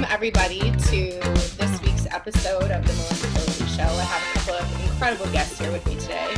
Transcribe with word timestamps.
welcome 0.00 0.14
everybody 0.14 0.60
to 0.70 1.10
this 1.58 1.82
week's 1.82 2.06
episode 2.06 2.70
of 2.70 2.86
the 2.86 2.92
Melissa 2.94 3.26
Phillips 3.26 3.76
Show. 3.76 3.82
I 3.82 4.02
have 4.02 4.34
a 4.34 4.38
couple 4.38 4.54
of 4.54 4.84
incredible 4.84 5.26
guests 5.26 5.58
here 5.58 5.70
with 5.70 5.86
me 5.86 5.96
today, 5.96 6.34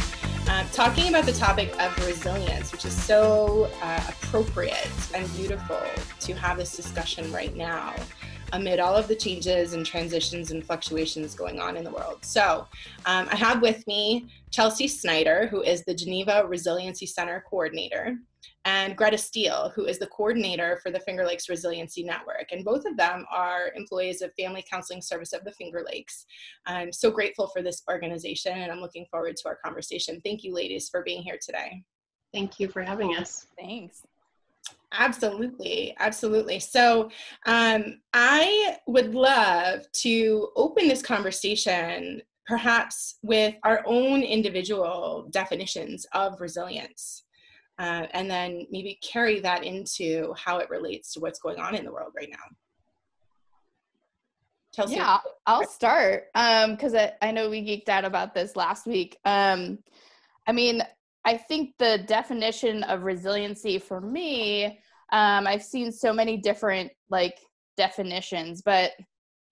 um, 0.51 0.67
talking 0.73 1.11
about 1.11 1.27
the 1.27 1.33
topic 1.33 1.73
of 1.81 1.97
resilience, 2.05 2.73
which 2.73 2.85
is 2.85 2.93
so 2.93 3.71
uh, 3.81 4.01
appropriate 4.09 4.91
and 5.15 5.33
beautiful 5.37 5.81
to 6.21 6.33
have 6.33 6.57
this 6.57 6.75
discussion 6.75 7.31
right 7.33 7.55
now 7.55 7.95
amid 8.53 8.81
all 8.81 8.97
of 8.97 9.07
the 9.07 9.15
changes 9.15 9.75
and 9.75 9.87
transitions 9.87 10.51
and 10.51 10.65
fluctuations 10.67 11.37
going 11.37 11.61
on 11.61 11.77
in 11.77 11.85
the 11.85 11.91
world. 11.91 12.19
So, 12.23 12.67
um, 13.07 13.29
I 13.31 13.37
have 13.37 13.63
with 13.63 13.87
me 13.87 14.29
Chelsea 14.51 14.89
Snyder, 14.89 15.47
who 15.47 15.63
is 15.63 15.85
the 15.85 15.95
Geneva 15.95 16.45
Resiliency 16.49 17.07
Center 17.07 17.45
coordinator 17.49 18.19
and 18.65 18.97
Grete 18.97 19.19
Steele, 19.19 19.73
who 19.75 19.87
is 19.87 19.99
the 19.99 20.07
coordinator 20.07 20.79
for 20.83 20.91
the 20.91 21.01
Finger 21.01 21.25
Lakes 21.25 21.49
Resiliency 21.49 22.05
Network. 22.05 22.53
And 22.53 22.65
both 22.65 22.85
of 22.85 22.97
them 22.97 23.25
are 23.31 23.73
employees 23.75 24.23
of 24.23 24.33
Family 24.39 24.65
Counseling 24.71 25.03
Service 25.03 25.33
of 25.33 25.45
the 25.45 25.53
Finger 25.53 25.85
Lakes. 25.85 26.27
I'm 26.67 26.93
so 26.93 27.11
grateful 27.11 27.49
for 27.49 27.63
this 27.63 27.83
organization 27.91 28.59
and 28.59 28.71
I'm 28.71 28.81
looking 28.81 29.07
forward 29.11 29.37
to 29.37 29.49
our 29.49 29.59
conversation. 29.65 30.21
Thank 30.25 30.45
you, 30.45 30.55
ladies, 30.55 30.89
for 30.89 31.03
being 31.03 31.23
here 31.23 31.39
today. 31.41 31.83
Thank 32.33 32.61
you 32.61 32.69
for 32.69 32.83
having 32.83 33.17
us. 33.17 33.47
Thanks. 33.59 34.03
Absolutely, 34.93 35.95
absolutely. 35.99 36.59
So, 36.61 37.11
um, 37.47 38.01
I 38.13 38.77
would 38.87 39.15
love 39.15 39.91
to 39.93 40.51
open 40.55 40.87
this 40.87 41.03
conversation 41.03 42.23
perhaps 42.47 43.19
with 43.23 43.55
our 43.65 43.83
own 43.87 44.23
individual 44.23 45.29
definitions 45.31 46.07
of 46.13 46.41
resilience 46.41 47.25
uh, 47.79 48.07
and 48.13 48.31
then 48.31 48.67
maybe 48.71 48.99
carry 49.03 49.41
that 49.41 49.65
into 49.65 50.35
how 50.37 50.59
it 50.59 50.71
relates 50.71 51.13
to 51.15 51.21
what's 51.21 51.41
going 51.41 51.59
on 51.59 51.75
in 51.75 51.85
the 51.85 51.93
world 51.93 52.13
right 52.17 52.31
now. 52.31 52.57
Chelsea. 54.75 54.97
Yeah, 54.97 55.19
I'll 55.47 55.67
start 55.67 56.25
because 56.33 56.95
um, 56.95 57.01
I, 57.01 57.13
I 57.21 57.31
know 57.31 57.51
we 57.51 57.61
geeked 57.61 57.91
out 57.91 58.05
about 58.05 58.35
this 58.35 58.57
last 58.57 58.87
week. 58.87 59.19
Um, 59.25 59.79
I 60.47 60.53
mean, 60.53 60.83
I 61.25 61.37
think 61.37 61.75
the 61.79 61.99
definition 62.07 62.83
of 62.85 63.03
resiliency 63.03 63.79
for 63.79 64.01
me, 64.01 64.81
um, 65.13 65.47
I've 65.47 65.63
seen 65.63 65.93
so 65.93 66.13
many 66.13 66.39
different 66.39 66.91
like 67.11 67.39
definitions, 67.77 68.63
but 68.63 68.93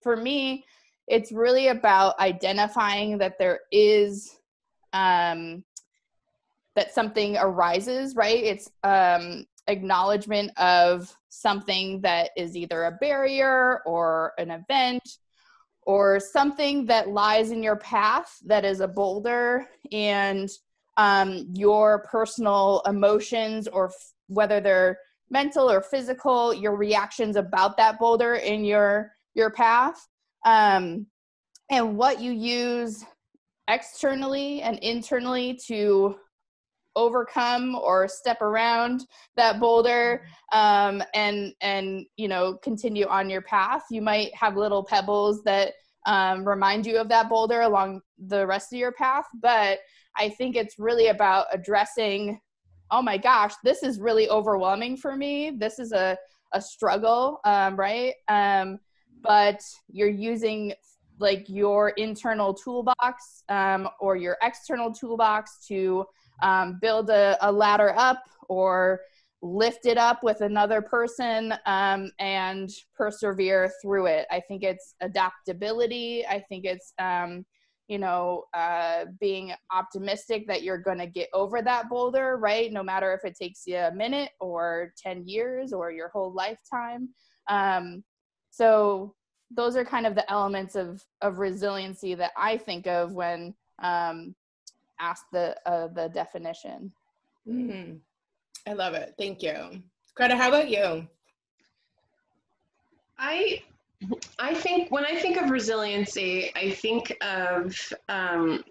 for 0.01 0.17
me, 0.17 0.65
it's 1.07 1.31
really 1.31 1.67
about 1.67 2.19
identifying 2.19 3.17
that 3.19 3.37
there 3.37 3.59
is 3.71 4.39
um, 4.93 5.63
that 6.75 6.93
something 6.93 7.37
arises, 7.37 8.15
right? 8.15 8.43
It's 8.43 8.69
um, 8.83 9.45
acknowledgement 9.67 10.51
of 10.57 11.13
something 11.29 12.01
that 12.01 12.31
is 12.35 12.55
either 12.55 12.85
a 12.85 12.91
barrier 12.91 13.81
or 13.85 14.33
an 14.37 14.51
event 14.51 15.03
or 15.83 16.19
something 16.19 16.85
that 16.85 17.09
lies 17.09 17.51
in 17.51 17.63
your 17.63 17.77
path 17.77 18.37
that 18.45 18.65
is 18.65 18.81
a 18.81 18.87
boulder 18.87 19.67
and 19.91 20.49
um, 20.97 21.47
your 21.53 21.99
personal 22.03 22.81
emotions 22.85 23.67
or 23.67 23.87
f- 23.87 24.13
whether 24.27 24.59
they're 24.59 24.99
mental 25.29 25.71
or 25.71 25.81
physical 25.81 26.53
your 26.53 26.75
reactions 26.75 27.35
about 27.35 27.77
that 27.77 27.97
boulder 27.97 28.35
in 28.35 28.63
your 28.65 29.11
your 29.33 29.49
path 29.49 30.07
um, 30.45 31.07
and 31.69 31.95
what 31.95 32.19
you 32.19 32.31
use 32.31 33.05
externally 33.69 34.61
and 34.61 34.77
internally 34.79 35.57
to 35.67 36.15
overcome 36.95 37.75
or 37.75 38.07
step 38.07 38.41
around 38.41 39.05
that 39.35 39.59
boulder 39.59 40.23
um, 40.51 41.01
and 41.13 41.53
and 41.61 42.05
you 42.17 42.27
know 42.27 42.57
continue 42.63 43.07
on 43.07 43.29
your 43.29 43.41
path. 43.41 43.83
You 43.89 44.01
might 44.01 44.33
have 44.35 44.57
little 44.57 44.83
pebbles 44.83 45.43
that 45.43 45.73
um, 46.05 46.47
remind 46.47 46.85
you 46.85 46.97
of 46.97 47.09
that 47.09 47.29
boulder 47.29 47.61
along 47.61 48.01
the 48.17 48.45
rest 48.47 48.73
of 48.73 48.79
your 48.79 48.91
path 48.91 49.25
but 49.39 49.79
i 50.17 50.27
think 50.27 50.55
it's 50.55 50.79
really 50.79 51.07
about 51.09 51.45
addressing 51.53 52.39
oh 52.91 53.01
my 53.01 53.17
gosh 53.17 53.53
this 53.63 53.83
is 53.83 53.99
really 53.99 54.29
overwhelming 54.29 54.97
for 54.97 55.15
me. 55.15 55.51
This 55.57 55.79
is 55.79 55.93
a, 55.93 56.17
a 56.53 56.61
struggle 56.61 57.39
um, 57.45 57.75
right? 57.75 58.13
Um, 58.27 58.79
but 59.23 59.61
you're 59.89 60.09
using 60.09 60.73
like 61.19 61.45
your 61.47 61.89
internal 61.89 62.53
toolbox 62.53 63.43
um, 63.49 63.87
or 63.99 64.15
your 64.15 64.37
external 64.41 64.91
toolbox 64.91 65.65
to 65.67 66.05
um, 66.41 66.79
build 66.81 67.09
a, 67.09 67.37
a, 67.41 67.51
ladder 67.51 67.93
up 67.97 68.23
or 68.49 69.01
lift 69.41 69.85
it 69.85 69.97
up 69.97 70.23
with 70.23 70.41
another 70.41 70.81
person 70.81 71.53
um, 71.65 72.11
and 72.19 72.69
persevere 72.95 73.71
through 73.81 74.05
it. 74.05 74.27
I 74.29 74.41
think 74.47 74.63
it's 74.63 74.95
adaptability. 75.01 76.25
I 76.27 76.43
think 76.47 76.65
it's, 76.65 76.93
um, 76.99 77.45
you 77.87 77.97
know, 77.97 78.45
uh, 78.53 79.05
being 79.19 79.51
optimistic 79.71 80.47
that 80.47 80.63
you're 80.63 80.77
going 80.77 80.99
to 80.99 81.07
get 81.07 81.27
over 81.33 81.61
that 81.61 81.89
boulder, 81.89 82.37
right? 82.37 82.71
No 82.71 82.83
matter 82.83 83.13
if 83.13 83.25
it 83.25 83.35
takes 83.35 83.63
you 83.65 83.77
a 83.77 83.91
minute 83.91 84.29
or 84.39 84.93
10 84.97 85.27
years 85.27 85.73
or 85.73 85.91
your 85.91 86.09
whole 86.09 86.33
lifetime. 86.33 87.09
Um, 87.49 88.03
so 88.51 89.15
those 89.49 89.75
are 89.75 89.83
kind 89.83 90.05
of 90.05 90.15
the 90.15 90.29
elements 90.31 90.75
of, 90.75 91.03
of 91.21 91.39
resiliency 91.39 92.15
that 92.15 92.31
I 92.37 92.57
think 92.57 92.87
of 92.87 93.13
when 93.13 93.53
um, 93.81 94.35
ask 95.01 95.25
the 95.31 95.55
uh, 95.65 95.87
the 95.87 96.09
definition. 96.09 96.91
Mm-hmm. 97.47 97.95
I 98.67 98.73
love 98.73 98.93
it. 98.93 99.15
Thank 99.17 99.41
you, 99.41 99.81
Grete. 100.15 100.31
How 100.31 100.49
about 100.49 100.69
you? 100.69 101.07
I 103.17 103.61
I 104.39 104.53
think 104.53 104.91
when 104.91 105.05
I 105.05 105.15
think 105.19 105.37
of 105.37 105.49
resiliency, 105.49 106.51
I 106.55 106.71
think 106.71 107.15
of 107.21 107.75
um, 108.09 108.63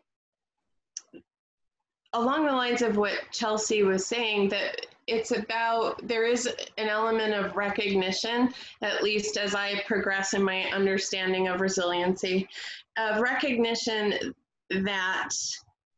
along 2.13 2.47
the 2.47 2.53
lines 2.53 2.83
of 2.83 2.97
what 2.97 3.15
Chelsea 3.33 3.83
was 3.83 4.07
saying 4.07 4.49
that 4.51 4.87
it's 5.07 5.33
about 5.33 6.07
there 6.07 6.25
is 6.25 6.47
an 6.79 6.89
element 6.89 7.35
of 7.35 7.57
recognition 7.57 8.53
at 8.83 9.03
least 9.03 9.37
as 9.37 9.55
i 9.57 9.83
progress 9.87 10.35
in 10.35 10.43
my 10.43 10.63
understanding 10.73 11.49
of 11.49 11.61
resiliency 11.61 12.49
of 12.97 13.21
recognition 13.21 14.35
that 14.71 15.31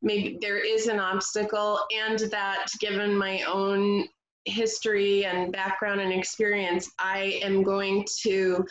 maybe 0.02 0.38
there 0.40 0.58
is 0.58 0.86
an 0.86 0.98
obstacle 0.98 1.78
and 1.96 2.18
that 2.30 2.66
given 2.80 3.16
my 3.16 3.42
own 3.42 4.06
history 4.44 5.24
and 5.24 5.52
background 5.52 6.00
and 6.00 6.12
experience 6.12 6.90
i 6.98 7.40
am 7.42 7.62
going 7.62 8.04
to 8.20 8.66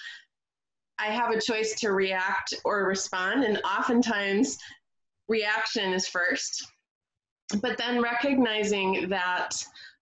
i 1.00 1.06
have 1.06 1.32
a 1.32 1.42
choice 1.42 1.74
to 1.80 1.92
react 1.92 2.54
or 2.64 2.86
respond. 2.86 3.44
And 3.44 3.60
oftentimes 3.64 4.58
reaction 5.28 5.94
is 5.94 6.08
first. 6.08 6.68
But 7.62 7.78
then 7.78 8.02
recognizing 8.02 9.10
that 9.10 9.52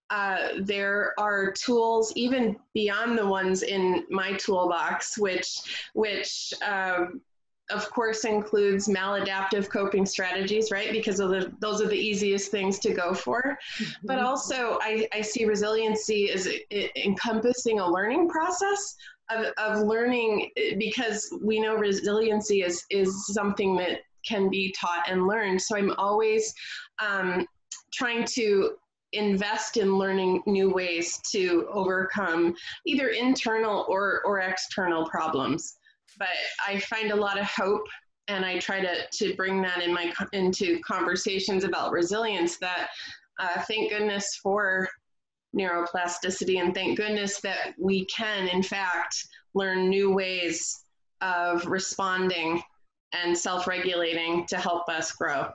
uh, 0.09 0.49
there 0.59 1.13
are 1.19 1.51
tools 1.51 2.11
even 2.15 2.57
beyond 2.73 3.17
the 3.17 3.25
ones 3.25 3.61
in 3.61 4.05
my 4.09 4.33
toolbox 4.33 5.19
which 5.19 5.59
which 5.93 6.51
um, 6.65 7.21
of 7.69 7.89
course 7.91 8.25
includes 8.25 8.87
maladaptive 8.87 9.69
coping 9.69 10.05
strategies 10.05 10.71
right? 10.71 10.91
Because 10.91 11.17
the, 11.17 11.51
those 11.59 11.81
are 11.81 11.87
the 11.87 11.97
easiest 11.97 12.51
things 12.51 12.79
to 12.79 12.93
go 12.93 13.13
for. 13.13 13.57
Mm-hmm. 13.79 14.07
but 14.07 14.19
also 14.19 14.79
I, 14.81 15.07
I 15.13 15.21
see 15.21 15.45
resiliency 15.45 16.31
as 16.31 16.47
encompassing 16.95 17.79
a 17.79 17.87
learning 17.87 18.29
process 18.29 18.95
of, 19.29 19.53
of 19.57 19.85
learning 19.85 20.49
because 20.77 21.31
we 21.41 21.59
know 21.59 21.75
resiliency 21.75 22.63
is 22.63 22.83
is 22.89 23.27
something 23.27 23.75
that 23.77 24.01
can 24.27 24.49
be 24.49 24.73
taught 24.79 25.09
and 25.09 25.27
learned. 25.27 25.61
So 25.61 25.77
i'm 25.77 25.91
always 25.97 26.53
um, 26.99 27.45
trying 27.93 28.25
to 28.25 28.71
invest 29.13 29.77
in 29.77 29.97
learning 29.97 30.41
new 30.45 30.69
ways 30.71 31.19
to 31.31 31.67
overcome 31.71 32.53
either 32.85 33.09
internal 33.09 33.85
or, 33.89 34.21
or 34.23 34.39
external 34.39 35.07
problems 35.09 35.78
but 36.19 36.27
I 36.65 36.79
find 36.79 37.11
a 37.11 37.15
lot 37.15 37.39
of 37.39 37.45
hope 37.45 37.87
and 38.27 38.45
I 38.45 38.59
try 38.59 38.79
to, 38.79 39.07
to 39.11 39.33
bring 39.35 39.61
that 39.63 39.81
in 39.81 39.93
my 39.93 40.13
into 40.33 40.79
conversations 40.81 41.63
about 41.63 41.91
resilience 41.91 42.57
that 42.59 42.89
uh, 43.39 43.61
thank 43.63 43.89
goodness 43.89 44.39
for 44.43 44.87
neuroplasticity 45.57 46.61
and 46.61 46.75
thank 46.75 46.97
goodness 46.97 47.41
that 47.41 47.73
we 47.79 48.05
can 48.05 48.47
in 48.49 48.61
fact 48.61 49.15
learn 49.55 49.89
new 49.89 50.13
ways 50.13 50.83
of 51.21 51.65
responding 51.65 52.61
and 53.13 53.35
self-regulating 53.35 54.45
to 54.45 54.57
help 54.57 54.87
us 54.89 55.11
grow 55.13 55.47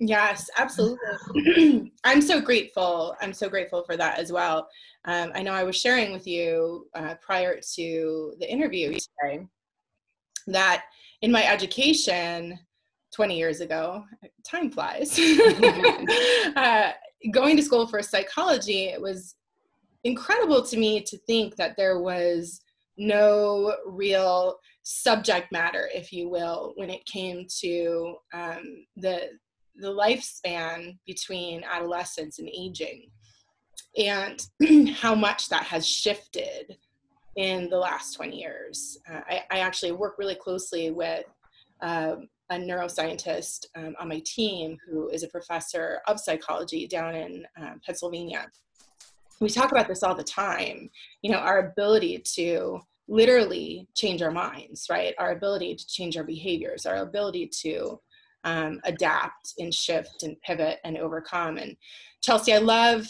yes 0.00 0.48
absolutely. 0.56 1.92
I'm 2.04 2.20
so 2.20 2.40
grateful 2.40 3.16
i'm 3.20 3.32
so 3.32 3.48
grateful 3.48 3.84
for 3.84 3.96
that 3.96 4.18
as 4.18 4.32
well. 4.32 4.68
Um, 5.06 5.32
I 5.34 5.42
know 5.42 5.52
I 5.52 5.64
was 5.64 5.76
sharing 5.76 6.12
with 6.12 6.26
you 6.26 6.88
uh, 6.94 7.14
prior 7.20 7.60
to 7.74 8.34
the 8.38 8.50
interview 8.50 8.92
today 8.92 9.46
that 10.46 10.84
in 11.22 11.32
my 11.32 11.44
education 11.46 12.58
20 13.14 13.38
years 13.38 13.60
ago, 13.60 14.04
time 14.44 14.70
flies, 14.70 15.18
uh, 16.56 16.92
going 17.30 17.56
to 17.56 17.62
school 17.62 17.86
for 17.86 18.02
psychology, 18.02 18.86
it 18.86 19.00
was 19.00 19.36
incredible 20.02 20.62
to 20.62 20.76
me 20.76 21.00
to 21.02 21.16
think 21.18 21.56
that 21.56 21.76
there 21.76 22.00
was 22.00 22.60
no 22.96 23.74
real 23.86 24.58
subject 24.82 25.50
matter, 25.50 25.88
if 25.94 26.12
you 26.12 26.28
will, 26.28 26.72
when 26.76 26.90
it 26.90 27.04
came 27.06 27.46
to 27.60 28.16
um, 28.32 28.84
the 28.96 29.30
the 29.76 29.88
lifespan 29.88 30.98
between 31.06 31.64
adolescence 31.64 32.38
and 32.38 32.48
aging, 32.48 33.10
and 33.98 34.46
how 34.94 35.14
much 35.14 35.48
that 35.48 35.64
has 35.64 35.86
shifted 35.86 36.76
in 37.36 37.68
the 37.68 37.76
last 37.76 38.14
20 38.14 38.36
years. 38.36 38.98
Uh, 39.10 39.20
I, 39.28 39.42
I, 39.50 39.58
actually 39.58 39.90
work 39.92 40.16
really 40.18 40.36
closely 40.36 40.92
with 40.92 41.24
uh, 41.82 42.16
a 42.50 42.54
neuroscientist 42.56 43.66
um, 43.76 43.96
on 43.98 44.08
my 44.08 44.22
team 44.24 44.76
who 44.86 45.08
is 45.08 45.24
a 45.24 45.28
professor 45.28 46.00
of 46.06 46.20
psychology 46.20 46.86
down 46.86 47.14
in 47.14 47.44
um, 47.60 47.80
Pennsylvania. 47.84 48.46
We 49.40 49.48
talk 49.48 49.72
about 49.72 49.88
this 49.88 50.04
all 50.04 50.14
the 50.14 50.22
time, 50.22 50.90
you 51.22 51.32
know, 51.32 51.38
our 51.38 51.70
ability 51.70 52.22
to 52.36 52.80
literally 53.08 53.88
change 53.94 54.22
our 54.22 54.30
minds, 54.30 54.86
right? 54.88 55.14
Our 55.18 55.32
ability 55.32 55.74
to 55.74 55.86
change 55.86 56.16
our 56.16 56.24
behaviors, 56.24 56.86
our 56.86 56.96
ability 56.96 57.50
to 57.62 58.00
um, 58.44 58.80
adapt 58.84 59.54
and 59.58 59.72
shift 59.72 60.22
and 60.22 60.40
pivot 60.42 60.78
and 60.84 60.96
overcome. 60.96 61.56
And 61.56 61.76
Chelsea, 62.22 62.52
I 62.52 62.58
love 62.58 63.06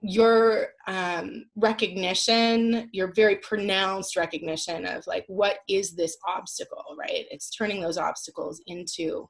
your 0.00 0.68
um, 0.86 1.46
recognition, 1.56 2.88
your 2.92 3.12
very 3.14 3.36
pronounced 3.36 4.16
recognition 4.16 4.86
of 4.86 5.06
like, 5.06 5.24
what 5.26 5.58
is 5.68 5.94
this 5.94 6.16
obstacle, 6.26 6.84
right? 6.98 7.26
It's 7.30 7.50
turning 7.50 7.80
those 7.80 7.98
obstacles 7.98 8.62
into 8.66 9.28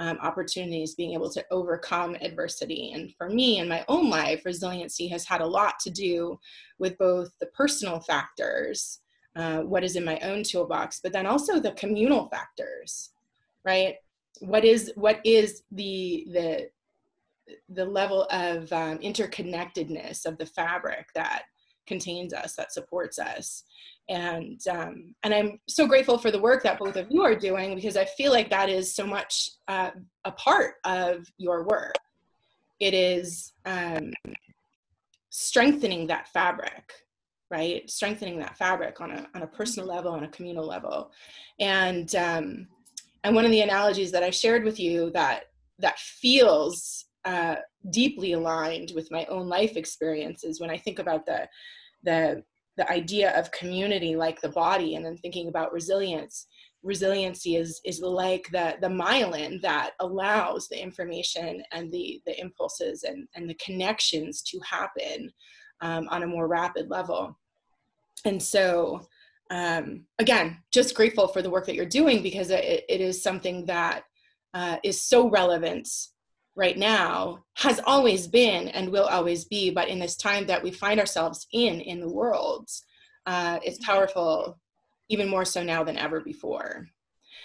um, 0.00 0.18
opportunities, 0.22 0.94
being 0.94 1.14
able 1.14 1.30
to 1.30 1.44
overcome 1.50 2.16
adversity. 2.20 2.92
And 2.94 3.12
for 3.16 3.28
me 3.28 3.58
in 3.58 3.68
my 3.68 3.84
own 3.88 4.10
life, 4.10 4.42
resiliency 4.44 5.08
has 5.08 5.26
had 5.26 5.40
a 5.40 5.46
lot 5.46 5.74
to 5.80 5.90
do 5.90 6.38
with 6.78 6.96
both 6.98 7.30
the 7.40 7.46
personal 7.46 8.00
factors, 8.00 9.00
uh, 9.34 9.60
what 9.60 9.82
is 9.82 9.96
in 9.96 10.04
my 10.04 10.18
own 10.20 10.42
toolbox, 10.42 11.00
but 11.02 11.12
then 11.12 11.26
also 11.26 11.58
the 11.58 11.72
communal 11.72 12.28
factors, 12.28 13.10
right? 13.64 13.96
What 14.40 14.64
is 14.64 14.92
what 14.94 15.20
is 15.24 15.62
the 15.72 16.26
the 16.32 16.70
the 17.68 17.84
level 17.84 18.26
of 18.30 18.72
um, 18.72 18.98
interconnectedness 18.98 20.26
of 20.26 20.38
the 20.38 20.46
fabric 20.46 21.08
that 21.14 21.44
contains 21.88 22.32
us, 22.32 22.54
that 22.54 22.72
supports 22.72 23.18
us. 23.18 23.64
And 24.08 24.60
um, 24.70 25.14
and 25.22 25.34
I'm 25.34 25.60
so 25.68 25.86
grateful 25.86 26.18
for 26.18 26.30
the 26.30 26.40
work 26.40 26.62
that 26.62 26.78
both 26.78 26.96
of 26.96 27.08
you 27.10 27.22
are 27.22 27.34
doing 27.34 27.74
because 27.74 27.96
I 27.96 28.04
feel 28.04 28.32
like 28.32 28.50
that 28.50 28.68
is 28.68 28.94
so 28.94 29.06
much 29.06 29.50
uh, 29.66 29.90
a 30.24 30.32
part 30.32 30.74
of 30.84 31.26
your 31.38 31.64
work. 31.64 31.94
It 32.80 32.94
is 32.94 33.52
um, 33.66 34.12
strengthening 35.30 36.06
that 36.06 36.28
fabric, 36.28 36.92
right? 37.50 37.88
Strengthening 37.90 38.38
that 38.38 38.56
fabric 38.56 39.00
on 39.00 39.10
a 39.10 39.26
on 39.34 39.42
a 39.42 39.46
personal 39.46 39.88
level, 39.88 40.12
on 40.12 40.24
a 40.24 40.28
communal 40.28 40.66
level, 40.66 41.10
and 41.58 42.14
um, 42.14 42.68
and 43.24 43.34
one 43.34 43.44
of 43.44 43.50
the 43.50 43.60
analogies 43.60 44.12
that 44.12 44.22
I 44.22 44.30
shared 44.30 44.64
with 44.64 44.78
you 44.78 45.10
that 45.10 45.44
that 45.78 45.98
feels 45.98 47.06
uh, 47.24 47.56
deeply 47.90 48.32
aligned 48.32 48.92
with 48.94 49.10
my 49.10 49.24
own 49.26 49.48
life 49.48 49.76
experiences 49.76 50.60
when 50.60 50.70
I 50.70 50.78
think 50.78 50.98
about 50.98 51.26
the 51.26 51.48
the 52.02 52.42
the 52.76 52.90
idea 52.90 53.36
of 53.38 53.50
community 53.50 54.14
like 54.14 54.40
the 54.40 54.48
body 54.48 54.94
and 54.94 55.04
then 55.04 55.16
thinking 55.16 55.48
about 55.48 55.72
resilience. 55.72 56.46
Resiliency 56.84 57.56
is 57.56 57.80
is 57.84 58.00
like 58.00 58.46
the 58.52 58.76
the 58.80 58.88
myelin 58.88 59.60
that 59.62 59.90
allows 60.00 60.68
the 60.68 60.80
information 60.80 61.62
and 61.72 61.90
the 61.92 62.22
the 62.24 62.40
impulses 62.40 63.02
and 63.02 63.26
and 63.34 63.50
the 63.50 63.54
connections 63.54 64.42
to 64.42 64.60
happen 64.60 65.32
um, 65.80 66.08
on 66.10 66.22
a 66.22 66.26
more 66.26 66.46
rapid 66.46 66.88
level. 66.88 67.36
And 68.24 68.42
so 68.42 69.06
um, 69.50 70.04
again 70.18 70.58
just 70.72 70.94
grateful 70.94 71.28
for 71.28 71.42
the 71.42 71.50
work 71.50 71.66
that 71.66 71.74
you're 71.74 71.86
doing 71.86 72.22
because 72.22 72.50
it, 72.50 72.84
it 72.88 73.00
is 73.00 73.22
something 73.22 73.64
that 73.66 74.04
uh, 74.54 74.76
is 74.84 75.00
so 75.00 75.28
relevant 75.30 75.88
right 76.56 76.76
now 76.76 77.44
has 77.56 77.80
always 77.86 78.26
been 78.26 78.68
and 78.68 78.90
will 78.90 79.06
always 79.06 79.44
be 79.44 79.70
but 79.70 79.88
in 79.88 79.98
this 79.98 80.16
time 80.16 80.46
that 80.46 80.62
we 80.62 80.70
find 80.70 80.98
ourselves 81.00 81.46
in 81.52 81.80
in 81.80 82.00
the 82.00 82.12
world 82.12 82.68
uh, 83.26 83.58
it's 83.62 83.84
powerful 83.84 84.58
even 85.10 85.28
more 85.28 85.44
so 85.44 85.62
now 85.62 85.84
than 85.84 85.98
ever 85.98 86.20
before. 86.20 86.88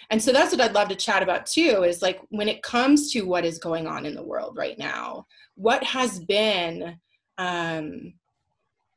And 0.10 0.22
so 0.22 0.32
that's 0.32 0.52
what 0.52 0.62
i'd 0.62 0.74
love 0.74 0.90
to 0.90 0.96
chat 0.96 1.24
about 1.24 1.46
too 1.46 1.84
is 1.84 2.02
like 2.02 2.20
when 2.30 2.50
it 2.50 2.62
comes 2.62 3.12
to 3.14 3.22
what 3.22 3.46
is 3.46 3.58
going 3.58 3.88
on 3.88 4.06
in 4.06 4.14
the 4.14 4.24
world 4.24 4.56
right 4.58 4.78
now 4.78 5.26
what 5.56 5.84
has 5.84 6.20
been 6.20 7.00
um, 7.38 8.14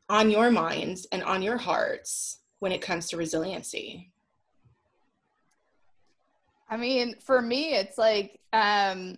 on 0.08 0.30
your 0.30 0.50
minds 0.50 1.06
and 1.12 1.22
on 1.22 1.42
your 1.42 1.56
hearts 1.56 2.40
when 2.66 2.72
it 2.72 2.82
comes 2.82 3.08
to 3.08 3.16
resiliency 3.16 4.10
i 6.68 6.76
mean 6.76 7.14
for 7.20 7.40
me 7.40 7.74
it's 7.74 7.96
like 7.96 8.40
um 8.52 9.16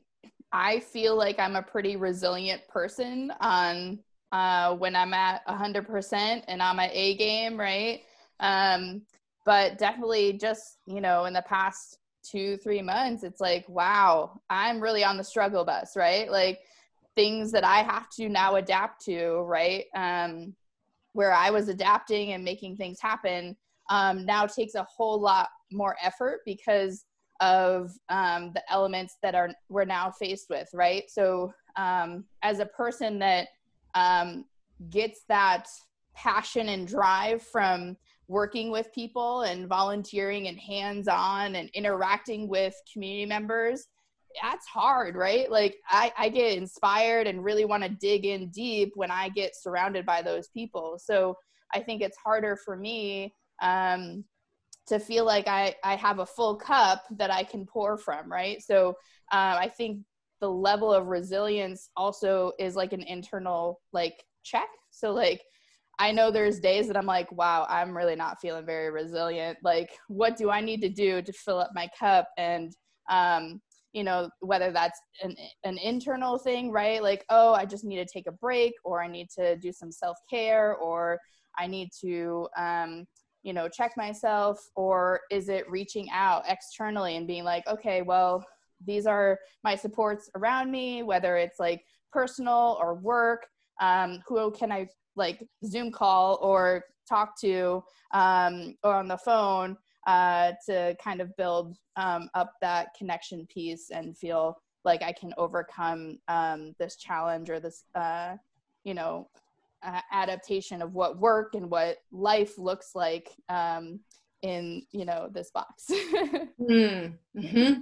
I 0.53 0.81
feel 0.81 1.17
like 1.17 1.39
I'm 1.39 1.57
a 1.57 1.63
pretty 1.63 1.97
resilient 1.97 2.67
person 2.69 3.33
on 3.41 3.99
uh, 4.33 4.75
when 4.75 4.97
I'm 4.97 5.13
at 5.15 5.47
100% 5.47 6.45
and 6.49 6.63
on 6.63 6.77
my 6.77 6.91
A 6.93 7.17
game, 7.17 7.59
right? 7.59 8.03
Um, 8.41 9.03
but 9.45 9.79
definitely 9.79 10.35
just, 10.35 10.79
you 10.87 11.01
know, 11.01 11.25
in 11.25 11.33
the 11.33 11.43
past 11.43 11.99
two, 12.23 12.57
three 12.59 12.83
months, 12.83 13.25
it's 13.25 13.41
like, 13.41 13.69
wow, 13.69 14.41
I'm 14.49 14.81
really 14.81 15.05
on 15.05 15.17
the 15.17 15.25
struggle 15.25 15.65
bus, 15.65 15.97
right? 15.97 16.31
Like 16.31 16.61
things 17.15 17.53
that 17.53 17.65
I 17.65 17.79
have 17.79 18.09
to 18.11 18.29
now 18.29 18.57
adapt 18.57 19.05
to, 19.07 19.41
right? 19.41 19.85
Um, 19.95 20.55
where 21.19 21.35
I 21.35 21.51
was 21.51 21.69
adapting 21.69 22.31
and 22.31 22.45
making 22.45 22.77
things 22.77 23.01
happen 23.01 23.57
um, 23.91 24.25
now 24.25 24.47
takes 24.47 24.77
a 24.77 24.85
whole 24.85 25.21
lot 25.21 25.49
more 25.73 25.97
effort 26.01 26.43
because 26.47 27.07
of 27.41 27.91
um, 28.09 28.53
the 28.55 28.63
elements 28.71 29.17
that 29.25 29.35
are 29.35 29.51
we're 29.69 29.85
now 29.85 30.13
faced 30.13 30.47
with 30.49 30.69
right? 30.73 31.11
So 31.11 31.53
um, 31.75 32.25
as 32.45 32.61
a 32.61 32.67
person 32.67 33.19
that 33.19 33.49
um, 33.97 34.45
gets 34.91 35.23
that 35.29 35.67
passion 36.15 36.69
and 36.69 36.87
drive 36.87 37.43
from 37.43 37.97
working 38.29 38.71
with 38.71 38.95
people 38.95 39.43
and 39.43 39.67
volunteering 39.67 40.47
and 40.47 40.57
hands-on 40.57 41.57
and 41.57 41.69
interacting 41.71 42.47
with 42.47 42.77
community 42.93 43.27
members 43.27 43.89
that's 44.43 44.67
hard 44.67 45.17
right 45.17 45.51
like 45.51 45.77
i, 45.89 46.13
I 46.19 46.29
get 46.29 46.57
inspired 46.57 47.27
and 47.27 47.43
really 47.43 47.65
want 47.65 47.83
to 47.83 47.89
dig 47.89 48.25
in 48.25 48.51
deep 48.51 48.93
when 48.95 49.11
i 49.11 49.29
get 49.29 49.57
surrounded 49.57 50.05
by 50.07 50.23
those 50.23 50.49
people 50.49 50.99
so 51.03 51.37
i 51.75 51.81
think 51.81 52.03
it's 52.03 52.17
harder 52.17 52.57
for 52.57 52.77
me 52.77 53.33
um, 53.61 54.25
to 54.89 54.99
feel 54.99 55.25
like 55.25 55.47
I, 55.47 55.75
I 55.85 55.97
have 55.97 56.19
a 56.19 56.27
full 56.27 56.57
cup 56.57 57.05
that 57.17 57.31
I 57.31 57.45
can 57.45 57.67
pour 57.67 57.99
from, 57.99 58.31
right? 58.31 58.63
So 58.63 58.91
uh, 59.31 59.57
I 59.61 59.71
think 59.77 60.01
the 60.41 60.51
level 60.51 60.93
of 60.93 61.07
resilience 61.07 61.91
also 61.97 62.53
is 62.59 62.75
like 62.75 62.93
an 62.93 63.03
internal 63.03 63.81
like 63.93 64.25
check. 64.45 64.69
So 64.91 65.13
like 65.13 65.43
I 65.99 66.13
know 66.13 66.31
there's 66.31 66.61
days 66.61 66.87
that 66.87 66.97
I'm 66.97 67.07
like, 67.07 67.31
wow, 67.33 67.67
I'm 67.69 67.97
really 67.97 68.17
not 68.17 68.41
feeling 68.41 68.65
very 68.65 68.91
resilient. 68.91 69.59
Like, 69.65 69.91
what 70.07 70.37
do 70.37 70.49
I 70.49 70.61
need 70.61 70.81
to 70.83 70.89
do 70.89 71.21
to 71.21 71.33
fill 71.33 71.59
up 71.59 71.73
my 71.75 71.89
cup? 71.99 72.29
And 72.39 72.73
um, 73.11 73.61
you 73.93 74.05
know, 74.05 74.29
whether 74.41 74.71
that's 74.71 75.01
an 75.23 75.35
an 75.65 75.79
internal 75.79 76.39
thing, 76.39 76.71
right? 76.71 77.03
Like, 77.03 77.25
oh, 77.31 77.55
I 77.55 77.65
just 77.65 77.85
need 77.85 77.97
to 77.97 78.07
take 78.07 78.27
a 78.27 78.33
break, 78.33 78.75
or 78.85 79.03
I 79.03 79.09
need 79.09 79.29
to 79.39 79.57
do 79.57 79.73
some 79.73 79.91
self 79.91 80.17
care, 80.31 80.75
or 80.77 81.19
I 81.59 81.67
need 81.67 81.91
to 82.03 82.49
um, 82.57 83.07
you 83.43 83.53
know 83.53 83.69
check 83.69 83.93
myself 83.97 84.59
or 84.77 85.21
is 85.31 85.49
it 85.49 85.71
reaching 85.71 86.09
out 86.13 86.43
externally 86.49 87.17
and 87.17 87.27
being 87.27 87.45
like 87.45 87.67
okay 87.67 88.03
well 88.03 88.45
these 88.85 89.07
are 89.07 89.39
my 89.65 89.75
supports 89.75 90.31
around 90.37 90.71
me 90.71 91.03
whether 91.03 91.37
it's 91.37 91.59
like 91.59 91.83
personal 92.13 92.77
or 92.81 92.95
work 92.95 93.47
um, 93.81 94.21
who 94.27 94.51
can 94.53 94.73
i 94.73 94.87
like 95.17 95.43
zoom 95.65 95.91
call 95.91 96.39
or 96.43 96.85
talk 97.09 97.41
to 97.41 97.83
um, 98.13 98.75
or 98.83 98.95
on 98.95 99.09
the 99.09 99.19
phone 99.19 99.77
uh, 100.09 100.53
to 100.67 100.97
kind 101.03 101.21
of 101.21 101.37
build 101.37 101.77
um, 101.97 102.31
up 102.35 102.55
that 102.63 102.89
connection 102.97 103.47
piece 103.47 103.91
and 103.91 104.17
feel 104.17 104.57
like 104.85 105.03
i 105.03 105.13
can 105.13 105.33
overcome 105.37 106.19
um, 106.29 106.75
this 106.79 106.97
challenge 106.97 107.51
or 107.51 107.61
this 107.61 107.85
uh, 107.95 108.35
you 108.85 108.95
know 108.95 109.29
uh, 109.83 110.01
adaptation 110.11 110.83
of 110.83 110.95
what 110.95 111.19
work 111.19 111.55
and 111.55 111.71
what 111.71 111.99
life 112.11 112.59
looks 112.59 112.97
like 112.97 113.31
um, 113.49 114.01
in 114.43 114.83
you 114.91 115.05
know 115.05 115.29
this 115.33 115.51
box. 115.51 115.91
Mm, 116.61 117.15
hmm 117.41 117.73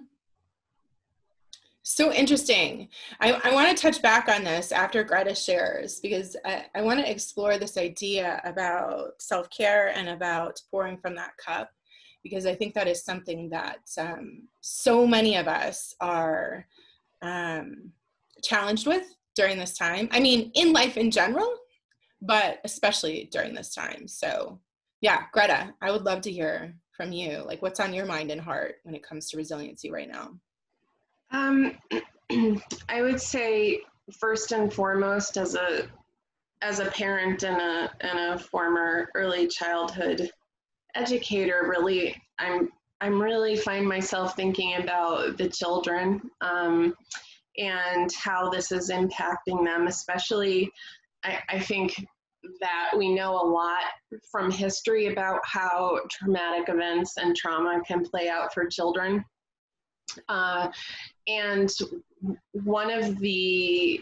so 1.88 2.12
interesting. 2.12 2.88
I, 3.21 3.40
I 3.45 3.54
want 3.54 3.68
to 3.68 3.80
touch 3.80 4.02
back 4.02 4.28
on 4.28 4.42
this 4.42 4.73
after 4.73 5.04
Grete 5.04 5.38
shares 5.38 6.00
because 6.00 6.37
i, 6.45 6.64
I 6.75 6.83
want 6.83 6.99
to 6.99 7.09
explore 7.09 7.59
this 7.59 7.78
idea 7.78 8.40
about 8.45 9.12
self-care 9.23 9.97
and 9.97 10.09
about 10.09 10.61
pouring 10.73 10.99
from 10.99 11.14
that 11.14 11.37
cup 11.37 11.71
because 12.28 12.47
i 12.47 12.54
think 12.54 12.75
that 12.75 12.88
is 12.88 13.04
something 13.04 13.49
that 13.50 13.80
um, 13.99 14.42
so 14.61 15.06
many 15.06 15.37
of 15.37 15.49
us 15.49 15.95
are 16.00 16.66
um, 17.23 17.90
challenged 18.42 18.87
with 18.87 19.06
during 19.35 19.59
this 19.59 19.76
time 19.76 20.09
i 20.12 20.21
mean 20.21 20.50
in 20.54 20.73
life 20.73 20.97
in 20.97 21.11
general 21.11 21.56
but 22.23 22.59
especially 22.64 23.28
during 23.33 23.54
this 23.54 23.75
time. 23.75 24.09
So 24.09 24.59
Yeah, 25.00 25.25
Grete, 25.33 25.73
I 25.80 25.90
would 25.90 26.04
love 26.04 26.23
to 26.23 26.33
hear 26.33 26.75
from 26.92 27.12
you. 27.12 27.42
Like, 27.45 27.61
what's 27.62 27.80
on 27.80 27.92
your 27.92 28.06
mind 28.06 28.30
and 28.30 28.40
heart 28.40 28.76
when 28.85 28.95
it 28.95 29.06
comes 29.06 29.28
to 29.30 29.37
resiliency 29.37 29.90
right 29.90 30.09
now? 30.09 30.30
Um, 31.30 31.76
I 32.88 33.02
would 33.02 33.21
say 33.21 33.80
first 34.18 34.52
and 34.52 34.73
foremost, 34.73 35.37
as 35.37 35.54
a 35.54 35.88
as 36.62 36.78
a 36.78 36.87
parent 36.87 37.42
and 37.42 37.61
a 37.61 37.90
and 38.00 38.18
a 38.18 38.38
former 38.38 39.11
early 39.14 39.47
childhood 39.47 40.30
educator, 40.97 41.67
really, 41.69 42.21
I'm 42.38 42.71
I'm 43.00 43.21
really 43.21 43.57
find 43.57 43.87
myself 43.87 44.35
thinking 44.37 44.76
about 44.76 45.37
the 45.37 45.49
children 45.49 46.21
um, 46.41 46.95
and 47.59 48.11
how 48.12 48.49
this 48.49 48.73
is 48.73 48.91
impacting 48.91 49.65
them, 49.65 49.87
especially. 49.87 50.71
I, 51.25 51.38
I 51.49 51.59
think 51.59 52.07
that 52.61 52.91
we 52.97 53.15
know 53.15 53.35
a 53.35 53.47
lot 53.47 53.83
from 54.31 54.50
history 54.50 55.07
about 55.09 55.41
how 55.45 56.00
traumatic 56.11 56.69
events 56.69 57.17
and 57.17 57.35
trauma 57.35 57.81
can 57.87 58.05
play 58.05 58.29
out 58.29 58.55
for 58.55 58.67
children. 58.67 59.25
Uh, 60.29 60.69
and 61.26 61.71
one 62.53 62.91
of 62.91 63.19
the 63.19 64.00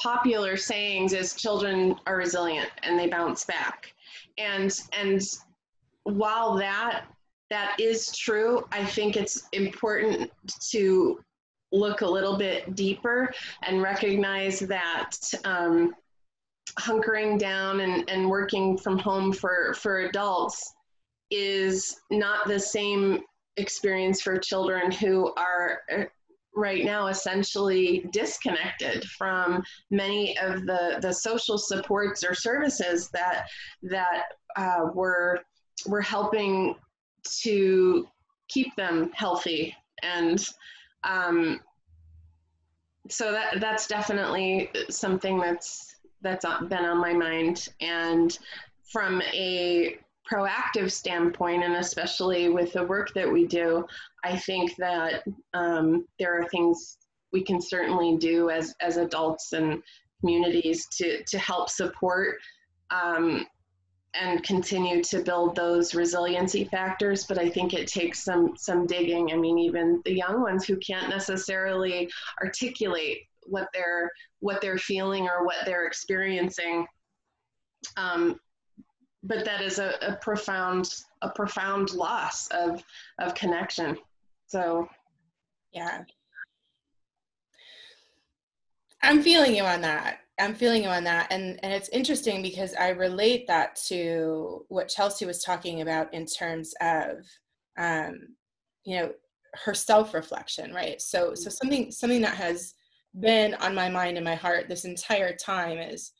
popular 0.00 0.56
sayings 0.56 1.12
is 1.12 1.34
children 1.34 1.94
are 2.06 2.16
resilient 2.16 2.70
and 2.82 2.98
they 2.98 3.06
bounce 3.06 3.44
back. 3.44 3.92
And, 4.38 4.72
and 4.92 5.22
while 6.04 6.56
that 6.58 7.06
that 7.52 7.76
is 7.78 8.16
true, 8.16 8.64
I 8.72 8.82
think 8.82 9.14
it's 9.14 9.46
important 9.52 10.30
to 10.70 11.20
look 11.70 12.00
a 12.00 12.06
little 12.06 12.38
bit 12.38 12.74
deeper 12.74 13.30
and 13.62 13.82
recognize 13.82 14.58
that 14.60 15.10
um, 15.44 15.94
hunkering 16.78 17.38
down 17.38 17.80
and, 17.80 18.08
and 18.08 18.28
working 18.28 18.78
from 18.78 18.98
home 18.98 19.34
for, 19.34 19.74
for 19.74 19.98
adults 20.00 20.72
is 21.30 22.00
not 22.10 22.48
the 22.48 22.58
same 22.58 23.20
experience 23.58 24.22
for 24.22 24.38
children 24.38 24.90
who 24.90 25.32
are 25.36 25.82
right 26.54 26.84
now 26.84 27.06
essentially 27.06 28.06
disconnected 28.12 29.04
from 29.04 29.62
many 29.90 30.36
of 30.38 30.66
the, 30.66 30.98
the 31.00 31.12
social 31.12 31.56
supports 31.56 32.22
or 32.22 32.34
services 32.34 33.08
that 33.10 33.46
that 33.82 34.24
uh, 34.56 34.86
were 34.94 35.40
were 35.86 36.02
helping 36.02 36.74
to 37.24 38.06
keep 38.48 38.74
them 38.76 39.10
healthy 39.14 39.74
and 40.02 40.46
um, 41.04 41.60
so 43.08 43.32
that 43.32 43.60
that's 43.60 43.86
definitely 43.86 44.70
something 44.88 45.38
that's 45.38 45.96
that's 46.22 46.44
been 46.68 46.84
on 46.84 46.98
my 46.98 47.12
mind. 47.12 47.68
And 47.80 48.36
from 48.90 49.20
a 49.32 49.98
proactive 50.30 50.90
standpoint 50.90 51.64
and 51.64 51.74
especially 51.74 52.48
with 52.48 52.72
the 52.72 52.84
work 52.84 53.12
that 53.14 53.30
we 53.30 53.44
do 53.46 53.84
i 54.24 54.36
think 54.36 54.74
that 54.76 55.24
um, 55.52 56.06
there 56.18 56.38
are 56.38 56.48
things 56.48 56.98
we 57.32 57.42
can 57.42 57.60
certainly 57.60 58.16
do 58.16 58.50
as 58.50 58.74
as 58.80 58.96
adults 58.96 59.52
and 59.52 59.82
communities 60.20 60.86
to 60.86 61.22
to 61.24 61.38
help 61.38 61.68
support 61.68 62.36
um, 62.90 63.46
and 64.14 64.44
continue 64.44 65.02
to 65.02 65.20
build 65.22 65.56
those 65.56 65.94
resiliency 65.94 66.64
factors. 66.64 67.24
But 67.24 67.38
i 67.38 67.48
think 67.48 67.74
it 67.74 67.88
takes 67.88 68.22
some 68.24 68.54
some 68.56 68.86
digging. 68.86 69.32
I 69.32 69.36
mean 69.36 69.58
even 69.58 70.00
the 70.04 70.14
young 70.14 70.42
ones 70.42 70.64
who 70.64 70.76
can't 70.76 71.08
necessarily 71.08 72.10
articulate 72.42 73.26
what 73.44 73.68
they're 73.74 74.10
what 74.40 74.60
they're 74.60 74.78
feeling 74.78 75.24
or 75.24 75.44
what 75.44 75.64
they're 75.64 75.86
experiencing 75.86 76.86
um, 77.96 78.38
but 79.22 79.44
that 79.44 79.60
is 79.60 79.78
a, 79.78 79.94
a 80.02 80.16
profound 80.16 80.88
a 81.22 81.30
profound 81.30 81.92
loss 81.92 82.48
of 82.48 82.82
of 83.18 83.34
connection 83.34 83.96
so 84.46 84.88
yeah 85.72 86.02
i'm 89.02 89.22
feeling 89.22 89.54
you 89.54 89.62
on 89.62 89.80
that 89.80 90.18
I'm 90.42 90.54
feeling 90.54 90.82
you 90.82 90.88
on 90.88 91.04
that. 91.04 91.28
And, 91.30 91.60
and 91.62 91.72
it's 91.72 91.88
interesting 91.90 92.42
because 92.42 92.74
I 92.74 92.88
relate 92.88 93.46
that 93.46 93.76
to 93.86 94.64
what 94.68 94.88
Chelsea 94.88 95.24
was 95.24 95.42
talking 95.42 95.82
about 95.82 96.12
in 96.12 96.26
terms 96.26 96.74
of, 96.80 97.26
um, 97.78 98.28
you 98.84 98.96
know, 98.96 99.12
her 99.64 99.74
self-reflection, 99.74 100.72
right? 100.72 101.00
So, 101.00 101.34
so 101.34 101.50
something, 101.50 101.90
something 101.90 102.22
that 102.22 102.34
has 102.34 102.74
been 103.20 103.54
on 103.54 103.74
my 103.74 103.88
mind 103.88 104.16
and 104.16 104.24
my 104.24 104.34
heart 104.34 104.68
this 104.68 104.84
entire 104.84 105.36
time 105.36 105.78
is, 105.78 106.12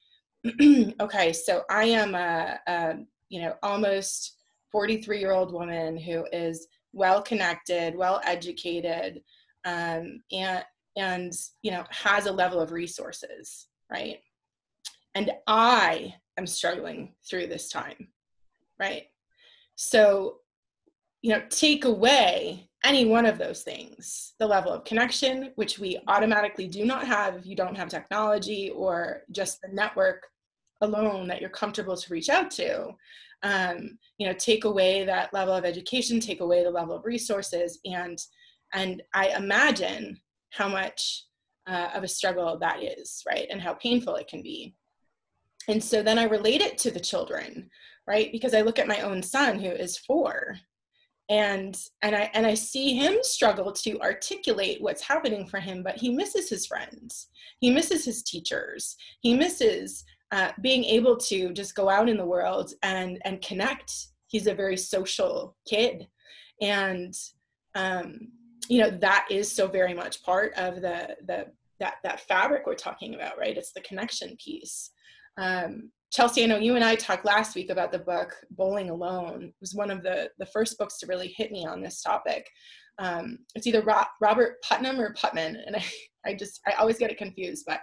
okay, 1.01 1.33
so 1.33 1.63
I 1.71 1.85
am 1.85 2.15
a, 2.15 2.59
a 2.67 2.95
you 3.29 3.43
know, 3.43 3.55
almost 3.63 4.37
43 4.71 5.19
year 5.19 5.33
old 5.33 5.53
woman 5.53 5.97
who 5.97 6.27
is 6.33 6.67
well 6.93 7.23
connected, 7.23 7.97
well 7.97 8.21
educated, 8.25 9.23
um, 9.65 10.21
and, 10.33 10.65
and, 10.97 11.33
you 11.63 11.71
know, 11.71 11.85
has 11.91 12.27
a 12.27 12.33
level 12.33 12.61
of 12.61 12.73
resources 12.73 13.69
right? 13.93 14.19
And 15.15 15.31
I 15.47 16.15
am 16.39 16.47
struggling 16.47 17.15
through 17.29 17.49
this 17.49 17.69
time, 17.69 18.09
right? 18.81 19.05
So, 19.77 20.39
you 21.21 21.31
know, 21.31 21.43
take 21.51 21.85
away 21.85 22.69
any 22.85 23.05
one 23.05 23.27
of 23.27 23.39
those 23.39 23.63
things 23.63 24.35
the 24.41 24.47
level 24.47 24.73
of 24.73 24.85
connection, 24.85 25.53
which 25.55 25.79
we 25.79 26.01
automatically 26.09 26.67
do 26.67 26.85
not 26.85 27.07
have 27.07 27.37
if 27.37 27.47
you 27.47 27.55
don't 27.55 27.77
have 27.77 27.89
technology 27.89 28.71
or 28.71 29.23
just 29.31 29.61
the 29.61 29.69
network 29.69 30.27
alone 30.83 31.27
that 31.29 31.41
you're 31.41 31.51
comfortable 31.51 31.97
to 31.97 32.13
reach 32.13 32.29
out 32.29 32.51
to. 32.53 32.91
Um, 33.43 33.99
you 34.19 34.27
know, 34.27 34.35
take 34.35 34.65
away 34.65 35.05
that 35.05 35.33
level 35.33 35.55
of 35.55 35.65
education, 35.65 36.21
take 36.21 36.41
away 36.41 36.63
the 36.63 36.71
level 36.71 36.95
of 36.95 37.05
resources, 37.05 37.81
and 37.85 38.19
and 38.73 39.03
I 39.15 39.29
imagine 39.37 40.21
how 40.51 40.69
much 40.69 41.25
uh, 41.67 41.91
of 41.95 42.05
a 42.05 42.09
struggle 42.09 42.59
that 42.59 42.83
is, 42.83 43.23
right? 43.29 43.47
And 43.51 43.61
how 43.61 43.75
painful 43.75 44.17
it 44.17 44.29
can 44.29 44.43
be. 44.43 44.75
And 45.69 45.83
so 45.83 46.03
then 46.03 46.19
I 46.19 46.25
relate 46.25 46.61
it 46.61 46.79
to 46.79 46.91
the 46.91 47.01
children, 47.01 47.71
right? 48.07 48.31
Because 48.33 48.55
I 48.55 48.63
look 48.63 48.79
at 48.79 48.89
my 48.89 49.01
own 49.01 49.23
son 49.23 49.59
who 49.59 49.71
is 49.71 49.99
four 49.99 50.57
and 51.29 51.79
and 52.03 52.15
I 52.15 52.31
and 52.35 52.47
I 52.47 52.55
see 52.55 52.95
him 52.95 53.17
struggle 53.23 53.73
to 53.73 54.01
articulate 54.01 54.83
what's 54.83 55.03
happening 55.03 55.47
for 55.47 55.61
him, 55.61 55.83
but 55.83 55.97
he 55.97 56.11
misses 56.11 56.51
his 56.51 56.67
friends, 56.67 57.29
he 57.61 57.71
misses 57.71 58.05
his 58.05 58.23
teachers, 58.23 58.97
he 59.21 59.35
misses 59.35 60.05
uh, 60.33 60.51
being 60.63 60.83
able 60.85 61.17
to 61.17 61.53
just 61.53 61.75
go 61.75 61.91
out 61.91 62.09
in 62.09 62.17
the 62.17 62.25
world 62.25 62.73
and 62.83 63.21
and 63.25 63.43
connect. 63.43 63.93
He's 64.27 64.47
a 64.47 64.55
very 64.55 64.79
social 64.79 65.57
kid, 65.69 66.09
and 66.61 67.15
um, 67.75 68.29
you 68.69 68.81
know 68.81 68.91
that 68.91 69.27
is 69.31 69.53
so 69.53 69.69
very 69.69 69.95
much 69.95 70.23
part 70.23 70.55
of 70.57 70.77
the 70.77 71.17
the 71.27 71.47
that 71.81 71.97
that 72.03 72.21
fabric 72.21 72.67
we're 72.67 72.75
talking 72.75 73.15
about 73.15 73.39
right? 73.39 73.57
It's 73.57 73.73
the 73.73 73.83
connection 73.83 74.37
piece. 74.43 74.91
Um, 75.39 75.91
chelsea 76.13 76.45
i 76.45 76.47
know 76.47 76.59
you 76.59 76.75
and 76.75 76.85
i 76.85 76.95
talked 76.95 77.25
last 77.25 77.55
week 77.55 77.71
about 77.71 77.91
the 77.91 77.99
book 77.99 78.35
bowling 78.51 78.91
alone. 78.91 79.45
It 79.45 79.55
was 79.63 79.75
one 79.75 79.91
of 79.91 80.03
the 80.03 80.29
the 80.39 80.47
first 80.47 80.77
books 80.79 80.99
to 80.99 81.07
really 81.07 81.35
hit 81.37 81.51
me 81.51 81.67
on 81.67 81.81
this 81.81 82.03
topic. 82.03 82.47
Um, 82.99 83.39
it's 83.55 83.67
either 83.67 83.83
Ro- 83.83 84.05
robert 84.21 84.63
putnam 84.63 85.01
or 85.01 85.15
putman 85.15 85.57
and 85.67 85.77
i 85.77 85.85
i 86.27 86.35
just 86.35 86.61
i 86.67 86.73
always 86.73 86.99
get 86.99 87.11
it 87.11 87.19
confused 87.19 87.65
but 87.67 87.81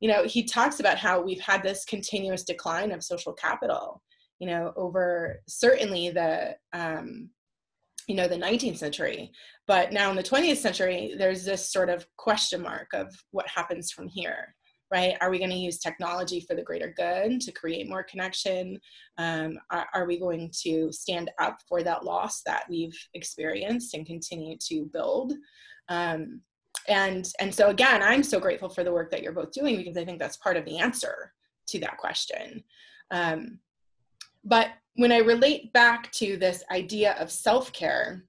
you 0.00 0.08
know 0.08 0.24
he 0.24 0.44
talks 0.44 0.80
about 0.80 0.98
how 0.98 1.20
we've 1.20 1.40
had 1.40 1.62
this 1.62 1.84
continuous 1.84 2.44
decline 2.44 2.92
of 2.92 3.02
social 3.02 3.32
capital 3.32 4.02
you 4.38 4.46
know 4.46 4.72
over 4.76 5.40
certainly 5.48 6.10
the 6.10 6.54
um, 6.72 7.30
you 8.08 8.14
know 8.14 8.26
the 8.26 8.36
19th 8.36 8.78
century. 8.78 9.30
But 9.66 9.92
now 9.92 10.10
in 10.10 10.16
the 10.16 10.22
20th 10.22 10.56
century 10.56 11.14
there's 11.16 11.44
this 11.44 11.70
sort 11.70 11.90
of 11.90 12.06
question 12.16 12.62
mark 12.62 12.88
of 12.94 13.14
what 13.30 13.46
happens 13.46 13.92
from 13.92 14.08
here 14.08 14.54
right? 14.90 15.16
Are 15.20 15.28
we 15.28 15.36
going 15.36 15.50
to 15.50 15.56
use 15.56 15.78
technology 15.78 16.40
for 16.40 16.56
the 16.56 16.62
greater 16.62 16.94
good 16.96 17.42
to 17.42 17.52
create 17.52 17.90
more 17.90 18.02
connection? 18.02 18.80
Um, 19.18 19.58
are, 19.70 19.86
are, 19.92 20.06
we 20.06 20.18
going 20.18 20.50
to 20.62 20.90
stand 20.92 21.30
up 21.38 21.58
for 21.68 21.82
that 21.82 22.06
loss 22.06 22.40
that 22.46 22.64
we've 22.70 22.96
experienced 23.12 23.92
and 23.92 24.06
continue 24.06 24.56
to 24.68 24.88
build? 24.90 25.34
Um, 25.90 26.40
and 26.88 27.32
and 27.40 27.54
so 27.54 27.68
again 27.68 28.02
i'm 28.02 28.22
so 28.22 28.40
grateful 28.40 28.68
for 28.68 28.84
the 28.84 28.92
work 28.92 29.10
that 29.10 29.22
you're 29.22 29.32
both 29.32 29.52
doing 29.52 29.76
because 29.76 29.96
i 29.96 30.04
think 30.04 30.18
that's 30.18 30.36
part 30.36 30.56
of 30.56 30.64
the 30.64 30.78
answer 30.78 31.32
to 31.66 31.78
that 31.78 31.98
question 31.98 32.62
um, 33.10 33.58
but 34.44 34.68
when 34.94 35.12
I 35.12 35.18
relate 35.18 35.72
back 35.72 36.10
to 36.12 36.36
this 36.36 36.64
idea 36.70 37.12
of 37.20 37.30
self 37.30 37.72
care, 37.72 38.24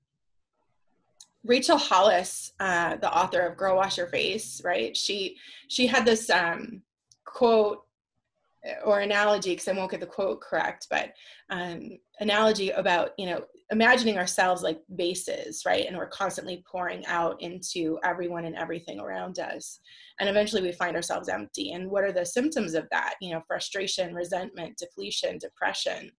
Rachel 1.44 1.78
Hollis, 1.78 2.54
uh, 2.60 2.98
the 2.98 3.12
author 3.12 3.40
of 3.42 3.58
Girl 3.58 3.78
Wash 3.78 3.98
Your 3.98 4.08
Face, 4.08 4.62
right? 4.64 4.96
She 4.96 5.38
she 5.68 5.88
had 5.88 6.06
this 6.06 6.30
um, 6.30 6.82
quote 7.26 7.86
or 8.84 9.00
analogy 9.00 9.52
because 9.52 9.68
I 9.68 9.74
won't 9.74 9.92
get 9.92 10.00
the 10.00 10.06
quote 10.06 10.42
correct, 10.42 10.88
but 10.90 11.14
um, 11.50 11.98
analogy 12.20 12.70
about 12.72 13.12
you 13.18 13.26
know 13.26 13.44
imagining 13.72 14.18
ourselves 14.18 14.64
like 14.64 14.82
vases, 14.90 15.64
right? 15.66 15.86
And 15.88 15.96
we're 15.96 16.08
constantly 16.08 16.64
pouring 16.70 17.06
out 17.06 17.42
into 17.42 18.00
everyone 18.04 18.46
and 18.46 18.56
everything 18.56 19.00
around 19.00 19.40
us, 19.40 19.80
and 20.20 20.30
eventually 20.30 20.62
we 20.62 20.72
find 20.72 20.96
ourselves 20.96 21.30
empty. 21.30 21.72
And 21.72 21.90
what 21.90 22.04
are 22.04 22.12
the 22.12 22.26
symptoms 22.26 22.74
of 22.74 22.88
that? 22.92 23.16
You 23.22 23.34
know, 23.34 23.42
frustration, 23.48 24.14
resentment, 24.14 24.78
depletion, 24.78 25.38
depression, 25.38 26.12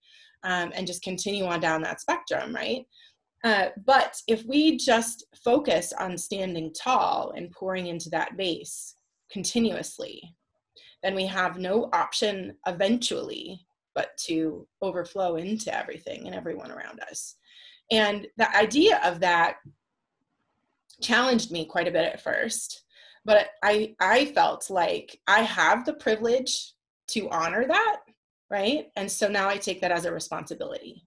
um, 0.42 0.72
and 0.74 0.86
just 0.86 1.02
continue 1.02 1.44
on 1.44 1.60
down 1.60 1.82
that 1.82 2.00
spectrum, 2.00 2.54
right? 2.54 2.84
Uh, 3.42 3.68
but 3.86 4.16
if 4.28 4.44
we 4.44 4.76
just 4.76 5.24
focus 5.44 5.92
on 5.98 6.16
standing 6.18 6.72
tall 6.74 7.32
and 7.36 7.50
pouring 7.50 7.86
into 7.86 8.10
that 8.10 8.36
vase 8.36 8.94
continuously, 9.30 10.34
then 11.02 11.14
we 11.14 11.26
have 11.26 11.58
no 11.58 11.88
option 11.92 12.56
eventually 12.66 13.64
but 13.94 14.16
to 14.16 14.66
overflow 14.82 15.36
into 15.36 15.76
everything 15.76 16.26
and 16.26 16.34
everyone 16.34 16.70
around 16.70 17.00
us. 17.00 17.36
And 17.90 18.26
the 18.36 18.54
idea 18.56 19.00
of 19.04 19.20
that 19.20 19.56
challenged 21.02 21.50
me 21.50 21.64
quite 21.64 21.88
a 21.88 21.90
bit 21.90 22.04
at 22.04 22.22
first, 22.22 22.82
but 23.24 23.48
I 23.62 23.94
I 24.00 24.26
felt 24.26 24.70
like 24.70 25.18
I 25.26 25.40
have 25.42 25.84
the 25.84 25.94
privilege 25.94 26.72
to 27.08 27.28
honor 27.30 27.66
that, 27.66 27.96
right? 28.50 28.86
And 28.96 29.10
so 29.10 29.28
now 29.28 29.48
I 29.48 29.56
take 29.56 29.80
that 29.80 29.92
as 29.92 30.04
a 30.04 30.12
responsibility. 30.12 31.06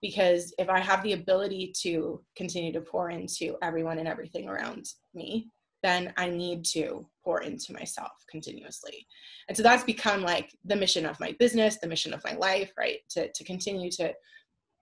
Because 0.00 0.52
if 0.58 0.68
I 0.68 0.80
have 0.80 1.02
the 1.04 1.12
ability 1.12 1.72
to 1.82 2.24
continue 2.34 2.72
to 2.72 2.80
pour 2.80 3.10
into 3.10 3.56
everyone 3.62 3.98
and 3.98 4.08
everything 4.08 4.48
around 4.48 4.86
me, 5.14 5.48
then 5.82 6.12
I 6.16 6.28
need 6.28 6.64
to 6.66 7.06
pour 7.24 7.42
into 7.42 7.72
myself 7.72 8.12
continuously. 8.30 9.06
And 9.48 9.56
so 9.56 9.62
that's 9.62 9.84
become 9.84 10.22
like 10.22 10.54
the 10.64 10.76
mission 10.76 11.06
of 11.06 11.18
my 11.20 11.34
business, 11.38 11.78
the 11.78 11.88
mission 11.88 12.14
of 12.14 12.24
my 12.24 12.34
life, 12.34 12.72
right? 12.78 12.98
To, 13.10 13.30
to 13.30 13.44
continue 13.44 13.90
to 13.92 14.12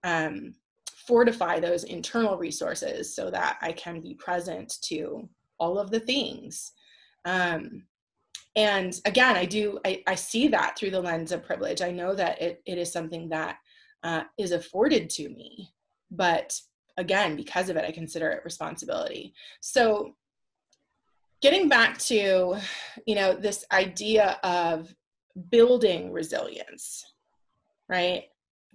um, 0.05 0.55
fortify 0.95 1.59
those 1.59 1.85
internal 1.85 2.37
resources 2.37 3.15
so 3.15 3.31
that 3.31 3.59
I 3.63 3.73
can 3.73 4.01
be 4.01 4.15
present 4.15 4.75
to 4.85 5.29
all 5.59 5.79
of 5.79 5.91
the 5.91 6.01
things. 6.01 6.73
Um, 7.25 7.85
and 8.57 8.99
again, 9.05 9.37
I 9.37 9.45
do, 9.45 9.79
I, 9.87 10.03
I 10.07 10.15
see 10.15 10.49
that 10.49 10.77
through 10.77 10.91
the 10.91 11.01
lens 11.01 11.33
of 11.33 11.45
privilege. 11.45 11.83
I 11.83 11.91
know 11.91 12.15
that 12.15 12.41
it, 12.41 12.63
it 12.67 12.79
is 12.79 12.93
something 12.93 13.29
that 13.29 13.57
uh, 14.03 14.23
is 14.39 14.53
afforded 14.53 15.09
to 15.11 15.29
me, 15.29 15.71
but 16.11 16.59
again, 16.97 17.37
because 17.37 17.69
of 17.69 17.77
it, 17.77 17.85
I 17.85 17.93
consider 17.93 18.31
it 18.31 18.45
responsibility. 18.45 19.35
So 19.61 20.15
getting 21.41 21.69
back 21.69 21.99
to 21.99 22.57
you 23.07 23.15
know 23.15 23.35
this 23.35 23.65
idea 23.73 24.39
of 24.43 24.95
building 25.51 26.13
resilience 26.13 27.05
right? 27.91 28.25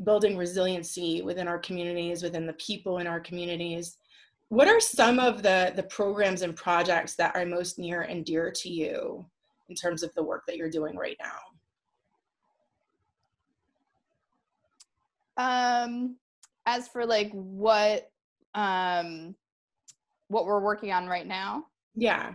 Building 0.03 0.36
resiliency 0.38 1.22
within 1.24 1.48
our 1.48 1.57
communities 1.57 2.22
within 2.22 2.45
the 2.45 2.53
people 2.53 3.00
in 3.00 3.07
our 3.07 3.22
communities. 3.22 3.98
What 4.50 4.67
are 4.67 4.81
some 4.81 5.17
of 5.19 5.41
the 5.41 5.74
the 5.75 5.84
programs 5.84 6.43
and 6.43 6.55
projects 6.55 7.15
that 7.15 7.36
are 7.36 7.45
most 7.45 7.79
near 7.79 8.01
and 8.01 8.24
dear 8.24 8.51
to 8.51 8.69
you 8.69 9.25
in 9.69 9.75
terms 9.75 10.03
of 10.03 10.13
the 10.13 10.24
work 10.24 10.43
that 10.48 10.57
you're 10.57 10.69
doing 10.69 10.95
right 10.98 11.17
now? 15.38 15.84
Um 15.84 16.17
as 16.65 16.88
for 16.89 17.05
like 17.05 17.31
what 17.31 18.12
um 18.53 19.36
what 20.27 20.45
we're 20.45 20.60
working 20.60 20.91
on 20.91 21.07
right 21.07 21.25
now? 21.25 21.67
Yeah 21.95 22.34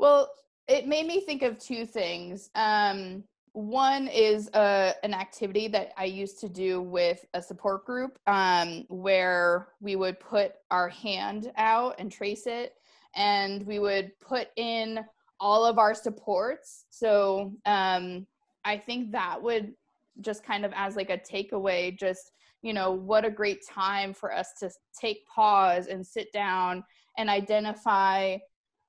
well, 0.00 0.30
it 0.66 0.88
made 0.88 1.06
me 1.06 1.20
think 1.20 1.42
of 1.42 1.58
two 1.58 1.84
things. 1.84 2.48
Um, 2.54 3.22
one 3.52 4.08
is 4.08 4.48
uh, 4.54 4.94
an 5.02 5.12
activity 5.12 5.68
that 5.68 5.92
I 5.98 6.04
used 6.04 6.40
to 6.40 6.48
do 6.48 6.80
with 6.80 7.22
a 7.34 7.42
support 7.42 7.84
group 7.84 8.18
um, 8.26 8.86
where 8.88 9.68
we 9.80 9.96
would 9.96 10.18
put 10.18 10.52
our 10.70 10.88
hand 10.88 11.52
out 11.58 11.96
and 11.98 12.10
trace 12.10 12.46
it, 12.46 12.74
and 13.14 13.66
we 13.66 13.78
would 13.78 14.18
put 14.20 14.48
in 14.56 15.04
all 15.38 15.66
of 15.66 15.78
our 15.78 15.94
supports. 15.94 16.86
So 16.88 17.52
um, 17.66 18.26
I 18.64 18.78
think 18.78 19.12
that 19.12 19.42
would 19.42 19.74
just 20.22 20.44
kind 20.44 20.64
of 20.64 20.72
as 20.74 20.96
like 20.96 21.10
a 21.10 21.18
takeaway, 21.18 21.98
just 21.98 22.32
you 22.62 22.72
know, 22.72 22.90
what 22.90 23.24
a 23.26 23.30
great 23.30 23.66
time 23.66 24.14
for 24.14 24.32
us 24.32 24.52
to 24.60 24.70
take 24.98 25.26
pause 25.26 25.88
and 25.88 26.06
sit 26.06 26.32
down 26.32 26.84
and 27.18 27.28
identify 27.28 28.38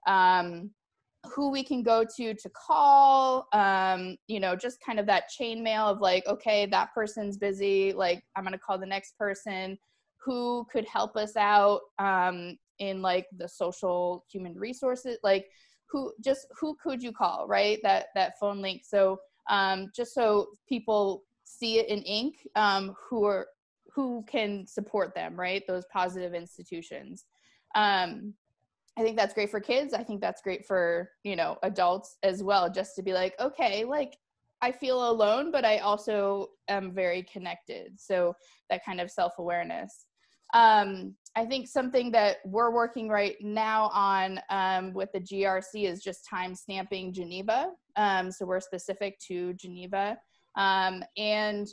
um, 0.08 0.72
who 1.28 1.52
we 1.52 1.64
can 1.64 1.84
go 1.84 2.04
to 2.04 2.34
to 2.34 2.50
call 2.50 3.48
um 3.54 4.18
you 4.28 4.40
know 4.40 4.56
just 4.56 4.80
kind 4.84 5.00
of 5.00 5.06
that 5.06 5.30
chain 5.30 5.62
mail 5.64 5.86
of 5.88 6.02
like 6.02 6.26
okay 6.26 6.66
that 6.66 6.92
person's 6.96 7.38
busy 7.38 7.94
like 7.94 8.24
i'm 8.36 8.44
going 8.44 8.54
to 8.54 8.60
call 8.60 8.78
the 8.78 8.86
next 8.86 9.18
person. 9.18 9.78
Who 10.24 10.68
could 10.72 10.86
help 10.86 11.16
us 11.18 11.36
out 11.36 11.82
um 11.98 12.58
in 12.78 13.02
like 13.02 13.28
the 13.38 13.48
social 13.48 14.26
human 14.32 14.56
resources 14.56 15.18
like 15.24 15.48
who 15.88 16.14
just 16.24 16.48
who 16.60 16.76
could 16.82 17.02
you 17.04 17.12
call 17.12 17.48
right? 17.48 17.80
That 17.84 18.08
that 18.16 18.40
phone 18.40 18.62
link. 18.62 18.84
So 18.86 19.20
um 19.50 19.90
just 19.96 20.14
so 20.14 20.48
people 20.68 21.24
see 21.44 21.80
it 21.80 21.90
in 21.90 22.02
ink 22.04 22.36
um 22.56 22.96
who 23.10 23.26
are 23.26 23.48
who 23.94 24.24
can 24.28 24.66
support 24.68 25.14
them 25.16 25.40
right? 25.40 25.64
Those 25.68 25.86
positive 25.92 26.34
institutions. 26.34 27.26
Um 27.76 28.34
I 28.98 29.04
think 29.04 29.18
that's 29.18 29.34
great 29.34 29.50
for 29.50 29.60
kids. 29.60 29.94
I 29.94 30.04
think 30.04 30.22
that's 30.22 30.42
great 30.42 30.66
for, 30.66 31.10
you 31.24 31.36
know, 31.36 31.58
adults 31.64 32.18
as 32.24 32.44
well, 32.44 32.70
just 32.70 32.96
to 32.96 33.04
be 33.04 33.14
like, 33.14 33.34
okay, 33.40 33.86
like 33.86 34.18
I 34.62 34.72
feel 34.72 35.10
alone, 35.10 35.52
but 35.52 35.66
I 35.66 35.78
also 35.80 36.50
am 36.68 36.94
very 36.94 37.24
connected. 37.24 38.00
So 38.00 38.36
that 38.70 38.86
kind 38.86 39.02
of 39.02 39.10
self 39.10 39.34
awareness. 39.40 40.06
Um, 40.54 41.16
I 41.36 41.46
think 41.46 41.68
something 41.68 42.12
that 42.12 42.38
we're 42.46 42.72
working 42.72 43.08
right 43.08 43.38
now 43.40 43.90
on 43.94 44.40
um, 44.50 44.94
with 44.94 45.10
the 45.14 45.22
GRC 45.22 45.86
is 45.90 46.04
just 46.04 46.28
time 46.30 46.54
stamping 46.54 47.14
Geneva. 47.14 47.70
Um, 47.96 48.32
so 48.32 48.46
we're 48.46 48.60
specific 48.60 49.18
to 49.28 49.54
Geneva. 49.54 50.18
Um, 50.58 51.04
and 51.18 51.68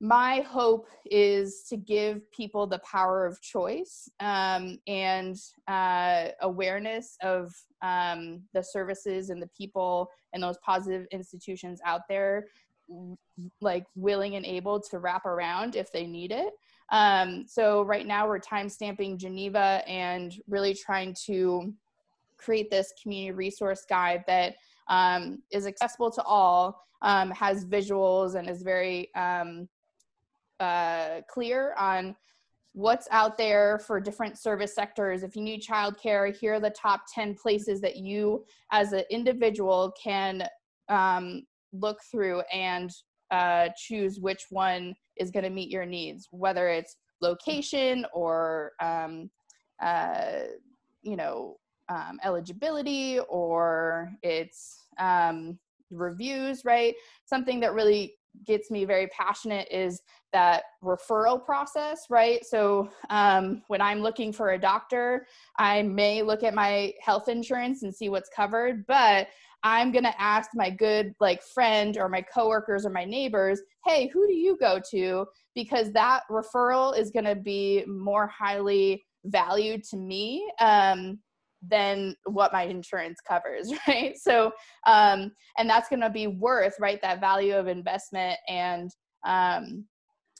my 0.00 0.40
hope 0.40 0.88
is 1.06 1.64
to 1.68 1.76
give 1.76 2.30
people 2.30 2.66
the 2.66 2.80
power 2.80 3.24
of 3.24 3.40
choice 3.40 4.10
um, 4.20 4.78
and 4.86 5.36
uh, 5.68 6.28
awareness 6.42 7.16
of 7.22 7.54
um, 7.82 8.42
the 8.52 8.62
services 8.62 9.30
and 9.30 9.40
the 9.40 9.48
people 9.56 10.10
and 10.34 10.42
those 10.42 10.58
positive 10.58 11.06
institutions 11.12 11.80
out 11.84 12.02
there 12.08 12.46
like 13.60 13.84
willing 13.94 14.36
and 14.36 14.44
able 14.44 14.80
to 14.80 14.98
wrap 14.98 15.24
around 15.24 15.76
if 15.76 15.90
they 15.92 16.06
need 16.06 16.30
it. 16.30 16.52
Um, 16.92 17.44
so 17.48 17.82
right 17.82 18.06
now 18.06 18.28
we're 18.28 18.38
time 18.38 18.68
stamping 18.68 19.18
geneva 19.18 19.82
and 19.88 20.34
really 20.46 20.74
trying 20.74 21.16
to 21.24 21.72
create 22.36 22.70
this 22.70 22.92
community 23.02 23.32
resource 23.32 23.84
guide 23.88 24.24
that 24.26 24.56
um, 24.88 25.42
is 25.50 25.66
accessible 25.66 26.10
to 26.12 26.22
all 26.22 26.80
um, 27.02 27.30
has 27.30 27.64
visuals 27.64 28.36
and 28.36 28.48
is 28.48 28.62
very 28.62 29.12
um, 29.14 29.68
uh, 30.60 31.20
clear 31.28 31.74
on 31.78 32.16
what's 32.72 33.08
out 33.10 33.38
there 33.38 33.78
for 33.78 33.98
different 33.98 34.38
service 34.38 34.74
sectors. 34.74 35.22
If 35.22 35.34
you 35.34 35.42
need 35.42 35.62
childcare, 35.62 36.36
here 36.36 36.54
are 36.54 36.60
the 36.60 36.70
top 36.70 37.02
10 37.12 37.34
places 37.34 37.80
that 37.80 37.96
you 37.96 38.44
as 38.70 38.92
an 38.92 39.04
individual 39.10 39.94
can 40.02 40.46
um, 40.90 41.42
look 41.72 42.00
through 42.10 42.42
and 42.52 42.90
uh, 43.30 43.68
choose 43.76 44.20
which 44.20 44.44
one 44.50 44.94
is 45.16 45.30
going 45.30 45.44
to 45.44 45.50
meet 45.50 45.70
your 45.70 45.86
needs, 45.86 46.28
whether 46.30 46.68
it's 46.68 46.96
location 47.22 48.04
or, 48.12 48.72
um, 48.80 49.30
uh, 49.82 50.40
you 51.02 51.16
know, 51.16 51.56
um, 51.88 52.18
eligibility 52.24 53.20
or 53.28 54.10
it's 54.22 54.86
um, 54.98 55.58
reviews, 55.90 56.64
right? 56.64 56.94
Something 57.24 57.60
that 57.60 57.74
really 57.74 58.14
gets 58.44 58.70
me 58.70 58.84
very 58.84 59.06
passionate 59.08 59.68
is 59.70 60.02
that 60.32 60.64
referral 60.82 61.42
process, 61.42 62.06
right? 62.10 62.44
So 62.44 62.90
um, 63.10 63.62
when 63.68 63.80
I'm 63.80 64.00
looking 64.00 64.32
for 64.32 64.50
a 64.50 64.58
doctor, 64.58 65.26
I 65.58 65.82
may 65.82 66.22
look 66.22 66.42
at 66.42 66.54
my 66.54 66.92
health 67.00 67.28
insurance 67.28 67.82
and 67.82 67.94
see 67.94 68.08
what's 68.08 68.28
covered, 68.28 68.86
but 68.86 69.28
I'm 69.62 69.90
gonna 69.90 70.14
ask 70.18 70.50
my 70.54 70.70
good 70.70 71.14
like 71.20 71.42
friend 71.42 71.96
or 71.96 72.08
my 72.08 72.22
coworkers 72.22 72.86
or 72.86 72.90
my 72.90 73.04
neighbors, 73.04 73.60
hey, 73.84 74.08
who 74.08 74.26
do 74.26 74.34
you 74.34 74.56
go 74.58 74.80
to? 74.90 75.26
Because 75.54 75.92
that 75.92 76.22
referral 76.30 76.96
is 76.96 77.10
gonna 77.10 77.34
be 77.34 77.84
more 77.86 78.26
highly 78.26 79.04
valued 79.24 79.82
to 79.84 79.96
me 79.96 80.48
um, 80.60 81.18
than 81.68 82.14
what 82.24 82.52
my 82.52 82.62
insurance 82.62 83.18
covers 83.26 83.72
right 83.88 84.14
so 84.16 84.52
um 84.86 85.30
and 85.58 85.68
that's 85.68 85.88
going 85.88 86.00
to 86.00 86.10
be 86.10 86.26
worth 86.26 86.74
right 86.80 87.00
that 87.02 87.20
value 87.20 87.54
of 87.54 87.66
investment 87.66 88.38
and 88.48 88.90
um 89.26 89.84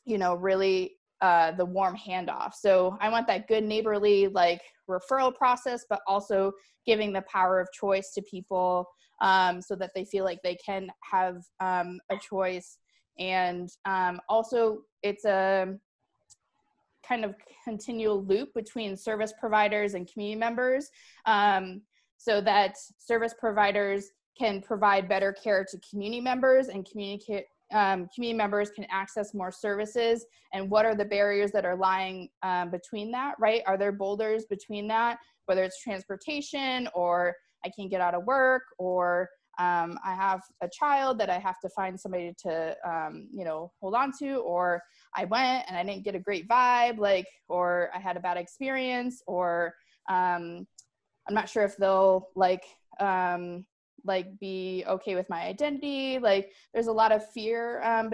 you 0.04 0.18
know 0.18 0.34
really 0.34 0.96
uh, 1.22 1.52
the 1.52 1.64
warm 1.64 1.96
handoff. 1.96 2.52
So 2.54 2.96
I 3.00 3.08
want 3.08 3.26
that 3.28 3.48
good 3.48 3.64
neighborly 3.64 4.28
like 4.28 4.60
referral 4.88 5.34
process, 5.34 5.84
but 5.88 6.00
also 6.06 6.52
giving 6.84 7.12
the 7.12 7.22
power 7.22 7.60
of 7.60 7.68
choice 7.72 8.12
to 8.14 8.22
people 8.22 8.86
um, 9.22 9.62
so 9.62 9.74
that 9.76 9.92
they 9.94 10.04
feel 10.04 10.24
like 10.24 10.40
they 10.42 10.56
can 10.56 10.88
have 11.10 11.36
um, 11.60 11.98
a 12.10 12.16
choice. 12.18 12.78
And 13.18 13.68
um, 13.86 14.20
also, 14.28 14.80
it's 15.02 15.24
a 15.24 15.74
kind 17.06 17.24
of 17.24 17.34
continual 17.64 18.24
loop 18.24 18.52
between 18.54 18.96
service 18.96 19.32
providers 19.38 19.94
and 19.94 20.10
community 20.10 20.38
members 20.38 20.88
um, 21.26 21.80
so 22.18 22.40
that 22.40 22.76
service 22.98 23.34
providers 23.38 24.10
can 24.38 24.60
provide 24.60 25.08
better 25.08 25.32
care 25.32 25.64
to 25.68 25.78
community 25.88 26.20
members 26.20 26.68
and 26.68 26.88
communicate 26.90 27.44
um, 27.72 28.06
community 28.14 28.36
members 28.36 28.70
can 28.70 28.86
access 28.92 29.34
more 29.34 29.50
services. 29.50 30.24
And 30.52 30.70
what 30.70 30.86
are 30.86 30.94
the 30.94 31.04
barriers 31.04 31.50
that 31.50 31.64
are 31.64 31.74
lying 31.74 32.28
um, 32.44 32.70
between 32.70 33.10
that 33.10 33.34
right? 33.40 33.62
Are 33.66 33.76
there 33.76 33.90
boulders 33.90 34.44
between 34.48 34.86
that 34.88 35.18
whether 35.46 35.64
it's 35.64 35.82
transportation 35.82 36.88
or 36.94 37.34
i 37.64 37.70
can't 37.70 37.90
get 37.90 38.00
out 38.00 38.14
of 38.14 38.24
work 38.24 38.62
or 38.78 39.28
um, 39.58 39.98
i 40.04 40.14
have 40.14 40.40
a 40.62 40.68
child 40.68 41.18
that 41.18 41.30
i 41.30 41.38
have 41.38 41.58
to 41.60 41.68
find 41.70 41.98
somebody 41.98 42.34
to 42.38 42.74
um, 42.84 43.28
you 43.30 43.44
know 43.44 43.72
hold 43.80 43.94
on 43.94 44.12
to 44.18 44.36
or 44.36 44.82
i 45.14 45.24
went 45.24 45.64
and 45.68 45.76
i 45.76 45.82
didn't 45.82 46.04
get 46.04 46.14
a 46.14 46.20
great 46.20 46.48
vibe 46.48 46.98
like 46.98 47.26
or 47.48 47.90
i 47.94 47.98
had 47.98 48.16
a 48.16 48.20
bad 48.20 48.36
experience 48.36 49.22
or 49.26 49.74
um, 50.08 50.66
i'm 51.28 51.34
not 51.34 51.48
sure 51.48 51.64
if 51.64 51.76
they'll 51.76 52.28
like 52.34 52.64
um, 53.00 53.64
like 54.06 54.38
be 54.38 54.84
okay 54.86 55.14
with 55.14 55.28
my 55.28 55.42
identity. 55.42 56.18
Like 56.18 56.52
there's 56.72 56.86
a 56.86 56.92
lot 56.92 57.12
of 57.12 57.28
fear 57.30 57.82
um, 57.82 58.10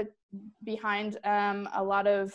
behind 0.64 1.18
um, 1.24 1.68
a 1.74 1.82
lot 1.82 2.06
of 2.06 2.34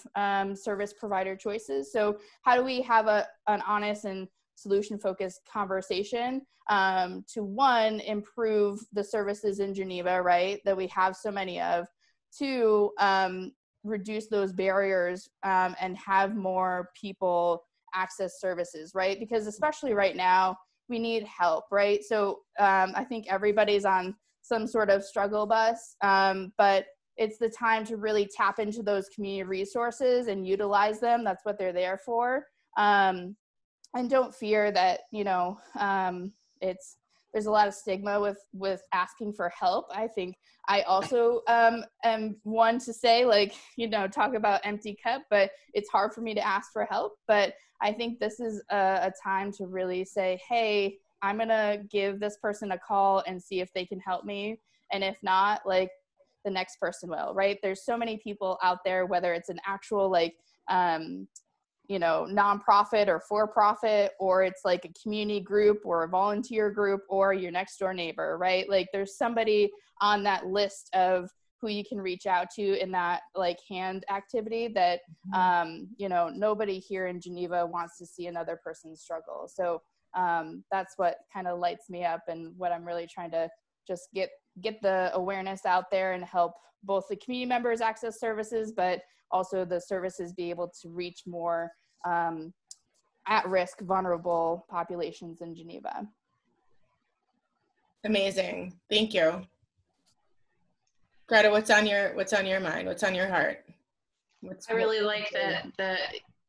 service 0.57 0.93
provider 0.93 1.35
choices. 1.35 1.91
So 1.91 2.17
how 2.43 2.55
do 2.55 2.63
we 2.63 2.81
have 2.83 3.07
a, 3.07 3.27
an 3.47 3.61
honest 3.67 4.05
and 4.05 4.27
solution 4.57 4.97
focused 4.97 5.41
conversation 5.51 6.41
um, 6.69 7.23
to 7.33 7.43
one 7.43 7.99
improve 8.01 8.79
the 8.93 9.03
services 9.03 9.59
in 9.59 9.73
geneva 9.73 10.21
right 10.21 10.59
that 10.65 10.75
we 10.75 10.87
have 10.87 11.15
so 11.15 11.31
many 11.31 11.61
of 11.61 11.87
two 12.37 12.91
um, 12.99 13.51
reduce 13.83 14.27
those 14.27 14.51
barriers 14.51 15.29
um, 15.43 15.75
and 15.79 15.97
have 15.97 16.35
more 16.35 16.89
people 16.99 17.63
access 17.93 18.41
services 18.41 18.91
right 18.93 19.19
because 19.19 19.47
especially 19.47 19.93
right 19.93 20.15
now 20.15 20.57
we 20.89 20.99
need 20.99 21.23
help, 21.23 21.65
right? 21.71 22.03
So 22.03 22.39
um, 22.59 22.93
I 22.95 23.03
think 23.03 23.27
everybody's 23.29 23.85
on 23.85 24.15
some 24.41 24.67
sort 24.67 24.89
of 24.89 25.03
struggle 25.03 25.45
bus, 25.45 25.95
um, 26.01 26.53
but 26.57 26.85
it's 27.17 27.37
the 27.37 27.49
time 27.49 27.83
to 27.85 27.97
really 27.97 28.29
tap 28.33 28.59
into 28.59 28.83
those 28.83 29.09
community 29.09 29.43
resources 29.43 30.27
and 30.27 30.47
utilize 30.47 30.99
them. 30.99 31.23
That's 31.23 31.43
what 31.43 31.57
they're 31.57 31.73
there 31.73 31.99
for. 32.05 32.45
Um, 32.77 33.35
and 33.97 34.09
don't 34.09 34.33
fear 34.33 34.71
that, 34.71 35.01
you 35.11 35.23
know, 35.23 35.57
um, 35.79 36.31
it's, 36.61 36.97
there's 37.33 37.45
a 37.45 37.51
lot 37.51 37.67
of 37.67 37.73
stigma 37.73 38.19
with 38.19 38.39
with 38.53 38.81
asking 38.93 39.31
for 39.31 39.49
help 39.49 39.85
i 39.91 40.07
think 40.07 40.37
i 40.69 40.81
also 40.83 41.41
um, 41.47 41.83
am 42.03 42.37
one 42.43 42.79
to 42.79 42.91
say 42.91 43.25
like 43.25 43.53
you 43.75 43.87
know 43.87 44.07
talk 44.07 44.33
about 44.33 44.61
empty 44.63 44.97
cup 45.03 45.21
but 45.29 45.51
it's 45.73 45.89
hard 45.89 46.13
for 46.13 46.21
me 46.21 46.33
to 46.33 46.43
ask 46.43 46.71
for 46.71 46.85
help 46.85 47.17
but 47.27 47.53
I 47.81 47.91
think 47.91 48.19
this 48.19 48.39
is 48.39 48.61
a, 48.71 48.75
a 49.03 49.13
time 49.23 49.51
to 49.53 49.67
really 49.67 50.03
say, 50.03 50.39
hey, 50.47 50.97
I'm 51.21 51.39
to 51.39 51.83
give 51.89 52.19
this 52.19 52.37
person 52.37 52.71
a 52.71 52.77
call 52.77 53.23
and 53.27 53.41
see 53.41 53.59
if 53.59 53.71
they 53.73 53.85
can 53.85 53.99
help 53.99 54.25
me. 54.25 54.59
And 54.91 55.03
if 55.03 55.17
not, 55.21 55.61
like 55.65 55.91
the 56.45 56.51
next 56.51 56.79
person 56.79 57.09
will, 57.09 57.33
right? 57.33 57.57
There's 57.61 57.83
so 57.83 57.97
many 57.97 58.17
people 58.17 58.57
out 58.63 58.79
there, 58.85 59.05
whether 59.05 59.33
it's 59.33 59.49
an 59.49 59.59
actual, 59.65 60.09
like, 60.09 60.35
um, 60.69 61.27
you 61.87 61.99
know, 61.99 62.27
nonprofit 62.29 63.07
or 63.07 63.19
for 63.19 63.47
profit, 63.47 64.11
or 64.19 64.43
it's 64.43 64.61
like 64.65 64.85
a 64.85 65.01
community 65.01 65.39
group 65.39 65.79
or 65.85 66.03
a 66.03 66.07
volunteer 66.07 66.69
group 66.69 67.01
or 67.09 67.33
your 67.33 67.51
next 67.51 67.77
door 67.77 67.93
neighbor, 67.93 68.37
right? 68.37 68.69
Like 68.69 68.87
there's 68.91 69.17
somebody 69.17 69.71
on 70.01 70.23
that 70.23 70.47
list 70.47 70.89
of 70.93 71.29
who 71.61 71.69
you 71.69 71.83
can 71.83 71.99
reach 71.99 72.25
out 72.25 72.49
to 72.55 72.79
in 72.81 72.91
that 72.91 73.21
like 73.35 73.59
hand 73.67 74.05
activity 74.11 74.67
that 74.67 74.99
mm-hmm. 75.33 75.39
um, 75.39 75.87
you 75.97 76.09
know 76.09 76.29
nobody 76.29 76.79
here 76.79 77.07
in 77.07 77.19
geneva 77.19 77.65
wants 77.65 77.97
to 77.97 78.05
see 78.05 78.27
another 78.27 78.59
person 78.63 78.95
struggle 78.95 79.49
so 79.51 79.81
um, 80.15 80.63
that's 80.71 80.93
what 80.97 81.17
kind 81.33 81.47
of 81.47 81.59
lights 81.59 81.89
me 81.89 82.05
up 82.05 82.21
and 82.27 82.53
what 82.57 82.71
i'm 82.71 82.85
really 82.85 83.07
trying 83.07 83.31
to 83.31 83.49
just 83.87 84.09
get 84.13 84.29
get 84.61 84.81
the 84.81 85.11
awareness 85.13 85.65
out 85.65 85.85
there 85.91 86.13
and 86.13 86.23
help 86.23 86.53
both 86.87 87.07
the 87.07 87.15
community 87.17 87.47
members 87.47 87.81
access 87.81 88.19
services 88.19 88.71
but 88.71 89.01
also 89.29 89.63
the 89.63 89.79
services 89.79 90.33
be 90.33 90.49
able 90.49 90.71
to 90.81 90.89
reach 90.89 91.23
more 91.27 91.69
um, 92.05 92.53
at 93.27 93.47
risk 93.47 93.81
vulnerable 93.81 94.65
populations 94.69 95.41
in 95.41 95.53
geneva 95.53 96.07
amazing 98.03 98.73
thank 98.89 99.13
you 99.13 99.45
Grete, 101.27 101.51
what's 101.51 101.69
on 101.69 101.85
your 101.85 102.15
what's 102.15 102.33
on 102.33 102.45
your 102.45 102.59
mind? 102.59 102.87
What's 102.87 103.03
on 103.03 103.13
your 103.13 103.27
heart? 103.27 103.65
What's, 104.41 104.69
I 104.69 104.73
really 104.73 105.01
like 105.01 105.29
that 105.31 105.67
that 105.77 105.99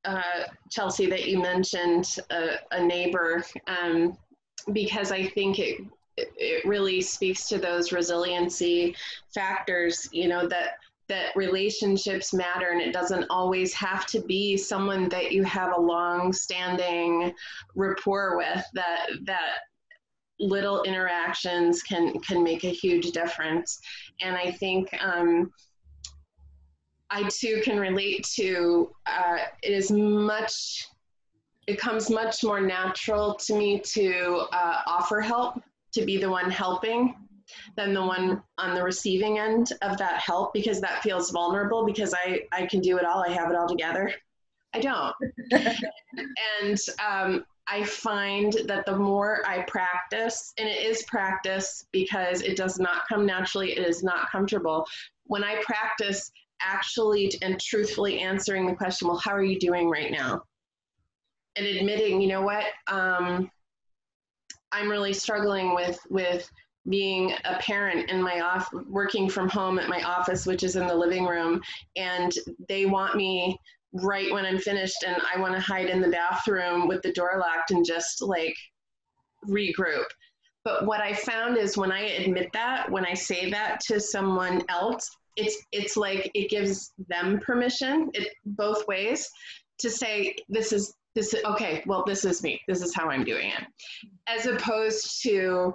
uh, 0.04 0.44
Chelsea 0.70 1.06
that 1.06 1.26
you 1.26 1.42
mentioned 1.42 2.16
a, 2.30 2.50
a 2.70 2.80
neighbor 2.80 3.44
um, 3.66 4.16
because 4.72 5.10
I 5.10 5.26
think 5.26 5.58
it 5.58 5.80
it 6.36 6.64
really 6.64 7.00
speaks 7.00 7.48
to 7.48 7.58
those 7.58 7.92
resiliency 7.92 8.94
factors. 9.34 10.08
You 10.12 10.28
know 10.28 10.48
that 10.48 10.78
that 11.08 11.34
relationships 11.34 12.34
matter 12.34 12.68
and 12.68 12.80
it 12.80 12.92
doesn't 12.92 13.24
always 13.30 13.72
have 13.72 14.06
to 14.06 14.20
be 14.20 14.56
someone 14.56 15.08
that 15.08 15.32
you 15.32 15.42
have 15.42 15.72
a 15.74 15.80
long 15.80 16.32
standing 16.32 17.32
rapport 17.74 18.36
with 18.36 18.64
that 18.74 19.06
that 19.24 19.58
little 20.38 20.82
interactions 20.84 21.82
can 21.82 22.18
can 22.20 22.42
make 22.44 22.64
a 22.64 22.68
huge 22.68 23.10
difference 23.10 23.80
and 24.20 24.36
i 24.36 24.52
think 24.52 24.88
um, 25.02 25.50
i 27.10 27.28
too 27.28 27.60
can 27.64 27.78
relate 27.78 28.24
to 28.24 28.90
uh, 29.06 29.38
it 29.62 29.72
is 29.72 29.90
much 29.90 30.86
it 31.66 31.78
comes 31.78 32.08
much 32.08 32.44
more 32.44 32.60
natural 32.60 33.34
to 33.34 33.54
me 33.54 33.80
to 33.80 34.46
uh, 34.52 34.80
offer 34.86 35.20
help 35.20 35.60
to 35.92 36.04
be 36.04 36.16
the 36.16 36.28
one 36.28 36.50
helping 36.50 37.14
than 37.76 37.94
the 37.94 38.02
one 38.02 38.42
on 38.58 38.74
the 38.74 38.82
receiving 38.82 39.38
end 39.38 39.72
of 39.82 39.96
that 39.96 40.20
help 40.20 40.52
because 40.52 40.80
that 40.80 41.02
feels 41.02 41.30
vulnerable 41.30 41.84
because 41.86 42.14
i 42.14 42.42
i 42.52 42.66
can 42.66 42.80
do 42.80 42.98
it 42.98 43.04
all 43.04 43.24
i 43.24 43.30
have 43.30 43.50
it 43.50 43.56
all 43.56 43.68
together 43.68 44.12
i 44.74 44.80
don't 44.80 45.14
and 46.62 46.78
um, 47.06 47.44
I 47.70 47.84
find 47.84 48.54
that 48.64 48.86
the 48.86 48.96
more 48.96 49.42
I 49.46 49.62
practice, 49.62 50.54
and 50.58 50.66
it 50.66 50.82
is 50.82 51.02
practice 51.02 51.84
because 51.92 52.40
it 52.40 52.56
does 52.56 52.78
not 52.78 53.02
come 53.06 53.26
naturally, 53.26 53.72
it 53.72 53.86
is 53.86 54.02
not 54.02 54.30
comfortable. 54.30 54.86
When 55.24 55.44
I 55.44 55.62
practice 55.62 56.32
actually 56.60 57.32
and 57.42 57.60
truthfully 57.60 58.20
answering 58.20 58.66
the 58.66 58.74
question, 58.74 59.08
well, 59.08 59.18
how 59.18 59.32
are 59.32 59.42
you 59.42 59.58
doing 59.58 59.90
right 59.90 60.10
now? 60.10 60.42
And 61.56 61.66
admitting, 61.66 62.22
you 62.22 62.28
know 62.28 62.42
what, 62.42 62.64
um, 62.86 63.50
I'm 64.72 64.88
really 64.88 65.12
struggling 65.12 65.74
with 65.74 65.98
with 66.10 66.48
being 66.88 67.32
a 67.44 67.58
parent 67.58 68.10
in 68.10 68.22
my 68.22 68.40
off 68.40 68.68
working 68.88 69.28
from 69.28 69.48
home 69.48 69.78
at 69.78 69.88
my 69.88 70.02
office, 70.02 70.46
which 70.46 70.62
is 70.62 70.76
in 70.76 70.86
the 70.86 70.94
living 70.94 71.26
room, 71.26 71.60
and 71.96 72.32
they 72.68 72.86
want 72.86 73.16
me 73.16 73.58
right 73.92 74.32
when 74.32 74.44
I'm 74.44 74.58
finished 74.58 75.04
and 75.06 75.20
I 75.34 75.40
want 75.40 75.54
to 75.54 75.60
hide 75.60 75.86
in 75.86 76.00
the 76.00 76.08
bathroom 76.08 76.88
with 76.88 77.02
the 77.02 77.12
door 77.12 77.36
locked 77.38 77.70
and 77.70 77.84
just 77.84 78.22
like 78.22 78.54
regroup. 79.48 80.04
But 80.64 80.86
what 80.86 81.00
I 81.00 81.14
found 81.14 81.56
is 81.56 81.76
when 81.76 81.92
I 81.92 82.00
admit 82.00 82.50
that, 82.52 82.90
when 82.90 83.06
I 83.06 83.14
say 83.14 83.50
that 83.50 83.80
to 83.86 84.00
someone 84.00 84.62
else, 84.68 85.08
it's 85.36 85.56
it's 85.72 85.96
like 85.96 86.30
it 86.34 86.50
gives 86.50 86.92
them 87.08 87.38
permission, 87.40 88.10
it 88.12 88.28
both 88.44 88.86
ways, 88.86 89.30
to 89.78 89.88
say 89.88 90.34
this 90.48 90.72
is 90.72 90.94
this 91.18 91.34
okay, 91.44 91.82
well 91.86 92.04
this 92.06 92.24
is 92.24 92.42
me, 92.42 92.60
this 92.68 92.82
is 92.82 92.94
how 92.94 93.10
I'm 93.10 93.24
doing 93.24 93.50
it, 93.50 93.64
as 94.26 94.46
opposed 94.46 95.22
to 95.22 95.74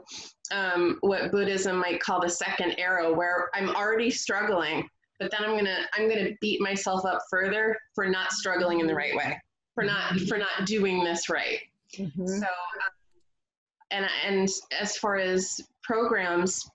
um, 0.52 0.98
what 1.02 1.32
Buddhism 1.32 1.78
might 1.78 2.00
call 2.00 2.22
the 2.22 2.30
second 2.30 2.76
arrow, 2.78 3.14
where 3.14 3.50
I'm 3.54 3.70
already 3.70 4.10
struggling 4.10 4.88
but 5.20 5.32
then 5.32 5.48
i'm 5.48 5.56
gonna 5.56 5.86
i'm 5.94 6.10
gonna 6.10 6.32
beat 6.42 6.60
myself 6.62 7.06
up 7.06 7.20
further 7.30 7.78
for 7.96 8.08
not 8.08 8.32
struggling 8.32 8.80
in 8.80 8.88
the 8.88 8.96
right 8.96 9.16
way 9.16 9.40
for 9.74 9.84
not 9.84 10.20
for 10.22 10.38
not 10.38 10.66
doing 10.66 11.04
this 11.04 11.30
right. 11.30 11.60
Mm-hmm. 11.98 12.28
so 12.28 12.46
um, 12.46 12.92
and 13.92 14.08
and 14.26 14.50
as 14.80 14.98
far 14.98 15.18
as 15.18 15.62
programs 15.84 16.68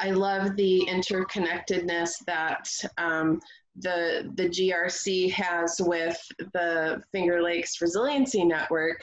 i 0.00 0.10
love 0.10 0.56
the 0.56 0.86
interconnectedness 0.88 2.12
that 2.26 2.68
um, 2.98 3.40
the 3.76 4.30
the 4.34 4.48
grc 4.48 5.32
has 5.32 5.80
with 5.80 6.20
the 6.52 7.02
finger 7.12 7.42
lakes 7.42 7.80
resiliency 7.80 8.44
network 8.44 9.02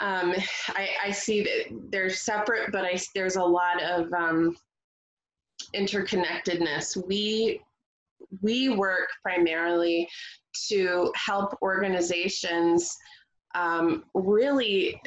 um, 0.00 0.34
I, 0.70 0.88
I, 1.04 1.10
see 1.12 1.44
that 1.44 1.90
they're 1.90 2.10
separate, 2.10 2.72
but 2.72 2.84
I, 2.84 2.98
there's 3.14 3.36
a 3.36 3.42
lot 3.42 3.80
of 3.80 4.12
um, 4.12 4.56
interconnectedness. 5.74 7.06
We 7.06 7.60
we 8.42 8.70
work 8.70 9.08
primarily 9.22 10.08
to 10.68 11.12
help 11.14 11.56
organizations 11.62 12.96
um, 13.54 14.04
really 14.14 15.00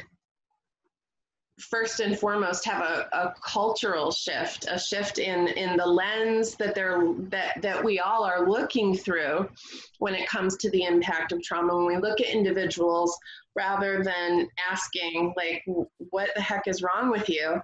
first 1.58 2.00
and 2.00 2.18
foremost 2.18 2.64
have 2.64 2.82
a, 2.82 3.08
a 3.12 3.34
cultural 3.44 4.10
shift 4.12 4.66
a 4.70 4.78
shift 4.78 5.18
in 5.18 5.48
in 5.48 5.76
the 5.76 5.86
lens 5.86 6.54
that 6.54 6.74
they're 6.74 7.14
that 7.30 7.60
that 7.62 7.82
we 7.82 7.98
all 7.98 8.24
are 8.24 8.48
looking 8.48 8.96
through 8.96 9.48
when 9.98 10.14
it 10.14 10.28
comes 10.28 10.56
to 10.58 10.70
the 10.70 10.84
impact 10.84 11.32
of 11.32 11.42
trauma. 11.42 11.76
When 11.76 11.86
we 11.86 11.96
look 11.96 12.20
at 12.20 12.28
individuals 12.28 13.16
rather 13.56 14.02
than 14.04 14.48
asking 14.70 15.34
like 15.36 15.64
what 16.10 16.30
the 16.34 16.42
heck 16.42 16.66
is 16.66 16.82
wrong 16.82 17.10
with 17.10 17.28
you? 17.28 17.60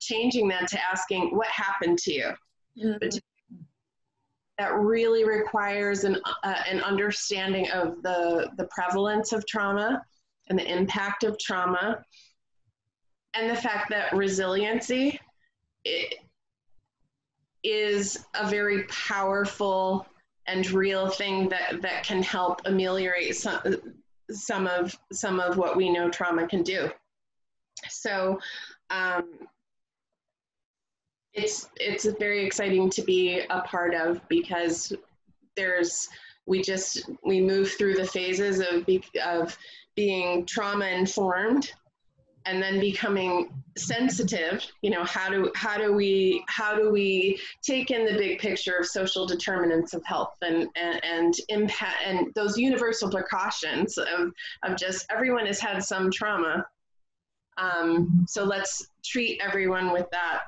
Changing 0.00 0.48
that 0.48 0.68
to 0.68 0.78
asking 0.82 1.36
what 1.36 1.48
happened 1.48 1.98
to 1.98 2.12
you? 2.12 2.30
Mm-hmm. 2.82 3.18
that 4.56 4.72
really 4.72 5.26
requires 5.26 6.04
an, 6.04 6.16
uh, 6.42 6.62
an 6.66 6.80
understanding 6.80 7.70
of 7.70 8.02
the 8.02 8.50
the 8.56 8.66
prevalence 8.70 9.34
of 9.34 9.46
trauma 9.46 10.02
and 10.48 10.58
the 10.58 10.72
impact 10.72 11.22
of 11.22 11.38
trauma 11.38 12.02
and 13.34 13.50
the 13.50 13.60
fact 13.60 13.90
that 13.90 14.12
resiliency 14.14 15.18
is 17.64 18.24
a 18.34 18.48
very 18.48 18.84
powerful 18.84 20.06
and 20.46 20.68
real 20.70 21.08
thing 21.08 21.48
that, 21.48 21.80
that 21.80 22.04
can 22.04 22.22
help 22.22 22.60
ameliorate 22.66 23.36
some, 23.36 23.60
some 24.30 24.66
of 24.66 24.96
some 25.12 25.40
of 25.40 25.56
what 25.56 25.76
we 25.76 25.90
know 25.90 26.10
trauma 26.10 26.46
can 26.46 26.62
do. 26.62 26.90
So 27.88 28.38
um, 28.90 29.28
it's 31.34 31.68
it's 31.76 32.04
very 32.18 32.44
exciting 32.44 32.90
to 32.90 33.02
be 33.02 33.40
a 33.50 33.60
part 33.62 33.94
of 33.94 34.20
because 34.28 34.92
there's 35.56 36.08
we 36.46 36.62
just 36.62 37.08
we 37.24 37.40
move 37.40 37.70
through 37.72 37.94
the 37.94 38.06
phases 38.06 38.60
of 38.60 38.84
be, 38.86 39.02
of 39.24 39.56
being 39.94 40.44
trauma 40.44 40.86
informed 40.86 41.72
and 42.46 42.62
then 42.62 42.80
becoming 42.80 43.52
sensitive 43.76 44.64
you 44.82 44.90
know 44.90 45.04
how 45.04 45.30
do 45.30 45.50
how 45.54 45.78
do 45.78 45.92
we 45.92 46.44
how 46.46 46.74
do 46.76 46.90
we 46.90 47.38
take 47.62 47.90
in 47.90 48.04
the 48.04 48.12
big 48.12 48.38
picture 48.38 48.76
of 48.76 48.86
social 48.86 49.26
determinants 49.26 49.94
of 49.94 50.04
health 50.04 50.34
and 50.42 50.68
and, 50.76 51.02
and 51.04 51.34
impact 51.48 51.96
and 52.04 52.32
those 52.34 52.58
universal 52.58 53.10
precautions 53.10 53.96
of 53.96 54.32
of 54.62 54.76
just 54.76 55.06
everyone 55.10 55.46
has 55.46 55.60
had 55.60 55.82
some 55.82 56.10
trauma. 56.10 56.64
Um, 57.58 58.24
so 58.28 58.44
let's 58.44 58.88
treat 59.04 59.40
everyone 59.42 59.92
with 59.92 60.06
that 60.10 60.42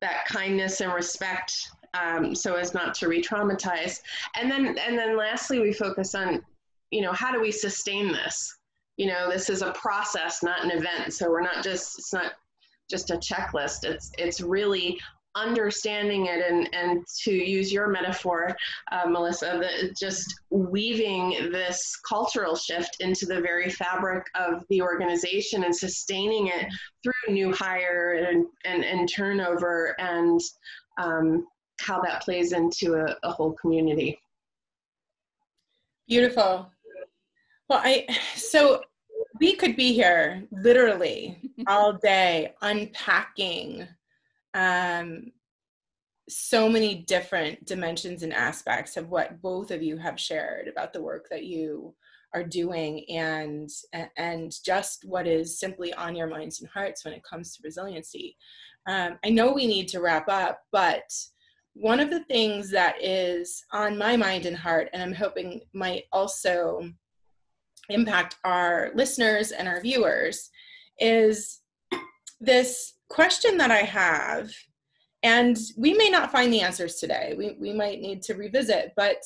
that 0.00 0.24
kindness 0.26 0.80
and 0.80 0.92
respect 0.92 1.52
um, 1.94 2.34
so 2.34 2.54
as 2.54 2.74
not 2.74 2.94
to 2.94 3.08
re-traumatize. 3.08 4.00
And 4.36 4.50
then 4.50 4.76
and 4.78 4.98
then 4.98 5.16
lastly 5.16 5.60
we 5.60 5.72
focus 5.72 6.14
on 6.14 6.42
you 6.90 7.02
know 7.02 7.12
how 7.12 7.32
do 7.32 7.40
we 7.40 7.52
sustain 7.52 8.12
this 8.12 8.56
you 9.02 9.08
know 9.08 9.28
this 9.28 9.50
is 9.50 9.62
a 9.62 9.72
process 9.72 10.44
not 10.44 10.62
an 10.62 10.70
event. 10.70 11.12
So 11.12 11.28
we're 11.28 11.42
not 11.42 11.64
just 11.64 11.98
it's 11.98 12.12
not 12.12 12.34
just 12.88 13.10
a 13.10 13.16
checklist. 13.16 13.82
It's 13.82 14.12
it's 14.16 14.40
really 14.40 14.96
understanding 15.34 16.26
it 16.26 16.44
and 16.48 16.68
and 16.72 17.04
to 17.24 17.32
use 17.32 17.72
your 17.72 17.88
metaphor 17.88 18.54
uh, 18.92 19.06
melissa 19.08 19.58
the, 19.58 19.90
just 19.98 20.42
weaving 20.50 21.50
this 21.50 21.98
cultural 22.06 22.54
shift 22.54 22.98
into 23.00 23.24
the 23.24 23.40
very 23.40 23.70
fabric 23.70 24.26
of 24.34 24.62
the 24.68 24.82
organization 24.82 25.64
and 25.64 25.74
sustaining 25.74 26.48
it 26.48 26.66
through 27.02 27.34
new 27.34 27.50
hire 27.50 28.26
and 28.28 28.44
and, 28.66 28.84
and 28.84 29.10
turnover 29.10 29.96
and 29.98 30.38
um, 30.98 31.46
how 31.80 31.98
that 32.02 32.22
plays 32.22 32.52
into 32.52 32.94
a, 32.94 33.16
a 33.22 33.32
whole 33.32 33.54
community. 33.54 34.20
Beautiful. 36.06 36.70
Well, 37.72 37.80
I 37.82 38.06
so 38.36 38.82
we 39.42 39.56
could 39.56 39.74
be 39.74 39.92
here 39.92 40.44
literally 40.52 41.50
all 41.66 41.92
day 41.94 42.54
unpacking 42.62 43.88
um, 44.54 45.32
so 46.28 46.68
many 46.68 46.94
different 46.94 47.64
dimensions 47.66 48.22
and 48.22 48.32
aspects 48.32 48.96
of 48.96 49.08
what 49.08 49.42
both 49.42 49.72
of 49.72 49.82
you 49.82 49.96
have 49.96 50.18
shared 50.18 50.68
about 50.68 50.92
the 50.92 51.02
work 51.02 51.26
that 51.28 51.44
you 51.44 51.92
are 52.32 52.44
doing 52.44 53.04
and 53.10 53.68
and 54.16 54.54
just 54.64 55.04
what 55.06 55.26
is 55.26 55.58
simply 55.58 55.92
on 55.94 56.14
your 56.14 56.28
minds 56.28 56.60
and 56.60 56.70
hearts 56.70 57.04
when 57.04 57.12
it 57.12 57.24
comes 57.24 57.52
to 57.52 57.62
resiliency. 57.64 58.36
Um, 58.86 59.18
I 59.24 59.30
know 59.30 59.52
we 59.52 59.66
need 59.66 59.88
to 59.88 60.00
wrap 60.00 60.28
up, 60.28 60.60
but 60.70 61.02
one 61.74 61.98
of 61.98 62.10
the 62.10 62.24
things 62.24 62.70
that 62.70 62.94
is 63.02 63.64
on 63.72 63.98
my 63.98 64.16
mind 64.16 64.46
and 64.46 64.56
heart, 64.56 64.88
and 64.92 65.02
I'm 65.02 65.12
hoping 65.12 65.62
might 65.74 66.04
also 66.12 66.92
impact 67.88 68.36
our 68.44 68.90
listeners 68.94 69.50
and 69.50 69.68
our 69.68 69.80
viewers 69.80 70.50
is 70.98 71.60
this 72.40 72.94
question 73.08 73.56
that 73.58 73.70
I 73.70 73.82
have, 73.82 74.50
and 75.22 75.58
we 75.76 75.94
may 75.94 76.08
not 76.08 76.32
find 76.32 76.52
the 76.52 76.60
answers 76.60 76.96
today. 76.96 77.34
We, 77.36 77.56
we 77.60 77.72
might 77.72 78.00
need 78.00 78.22
to 78.22 78.34
revisit, 78.34 78.92
but 78.96 79.22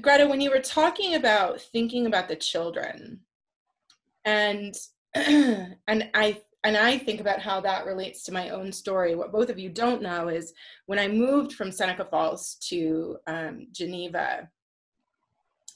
Grete, 0.00 0.28
when 0.28 0.40
you 0.40 0.50
were 0.50 0.60
talking 0.60 1.14
about 1.14 1.60
thinking 1.60 2.06
about 2.06 2.28
the 2.28 2.36
children, 2.36 3.20
and 4.24 4.74
and 5.14 6.10
I 6.14 6.40
and 6.62 6.76
I 6.76 6.98
think 6.98 7.20
about 7.20 7.40
how 7.40 7.60
that 7.62 7.86
relates 7.86 8.22
to 8.24 8.32
my 8.32 8.50
own 8.50 8.70
story. 8.70 9.14
What 9.14 9.32
both 9.32 9.48
of 9.48 9.58
you 9.58 9.70
don't 9.70 10.02
know 10.02 10.28
is 10.28 10.52
when 10.86 10.98
I 10.98 11.08
moved 11.08 11.54
from 11.54 11.72
Seneca 11.72 12.04
Falls 12.04 12.56
to 12.68 13.16
um, 13.26 13.68
Geneva, 13.72 14.48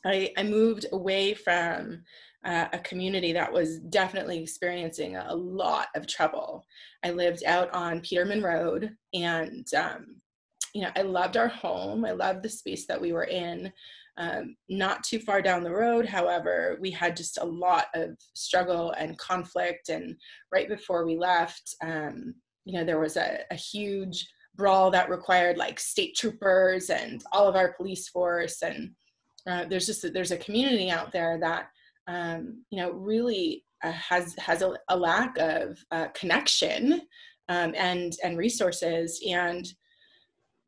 I, 0.05 0.33
I 0.37 0.43
moved 0.43 0.87
away 0.93 1.35
from 1.35 2.03
uh, 2.45 2.67
a 2.73 2.79
community 2.81 3.33
that 3.33 3.53
was 3.53 3.79
definitely 3.79 4.43
experiencing 4.43 5.17
a 5.17 5.35
lot 5.35 5.89
of 5.97 6.07
trouble. 6.07 6.67
I 7.03 7.11
lived 7.11 7.43
out 7.47 7.73
on 7.73 8.01
Peterman 8.01 8.43
Road, 8.43 8.91
and 9.15 9.67
um, 9.75 10.17
you 10.75 10.83
know, 10.83 10.91
I 10.97 11.03
loved 11.03 11.37
our 11.37 11.49
home. 11.49 12.05
I 12.05 12.13
loved 12.13 12.43
the 12.43 12.49
space 12.49 12.87
that 12.87 13.01
we 13.01 13.13
were 13.13 13.25
in. 13.25 13.73
Um, 14.17 14.57
not 14.69 15.03
too 15.03 15.19
far 15.19 15.43
down 15.43 15.65
the 15.65 15.73
road, 15.73 16.07
however, 16.07 16.79
we 16.81 16.91
had 16.91 17.17
just 17.17 17.39
a 17.39 17.45
lot 17.45 17.87
of 17.95 18.17
struggle 18.35 18.93
and 18.93 19.19
conflict. 19.19 19.89
And 19.89 20.17
right 20.53 20.69
before 20.69 21.05
we 21.05 21.17
left, 21.17 21.75
um, 21.83 22.35
you 22.65 22.75
know, 22.75 22.85
there 22.85 23.01
was 23.01 23.17
a, 23.17 23.41
a 23.51 23.57
huge 23.57 24.29
brawl 24.55 24.91
that 24.93 25.11
required 25.11 25.57
like 25.57 25.81
state 25.81 26.15
troopers 26.15 26.91
and 26.91 27.25
all 27.33 27.49
of 27.49 27.57
our 27.57 27.73
police 27.73 28.09
force 28.09 28.63
and 28.63 28.91
uh, 29.47 29.65
there's 29.67 29.87
just 29.87 30.05
a, 30.05 30.11
there's 30.11 30.31
a 30.31 30.37
community 30.39 30.91
out 30.91 31.13
there 31.13 31.39
that 31.41 31.69
um, 32.07 32.63
you 32.71 32.79
know 32.79 32.93
really 32.93 33.65
uh, 33.83 33.93
has 33.93 34.35
has 34.39 34.63
a, 34.63 34.75
a 34.89 34.97
lack 34.97 35.37
of 35.39 35.79
uh, 35.91 36.09
connection 36.09 37.03
um, 37.49 37.75
and 37.77 38.17
and 38.23 38.39
resources. 38.39 39.21
And 39.29 39.67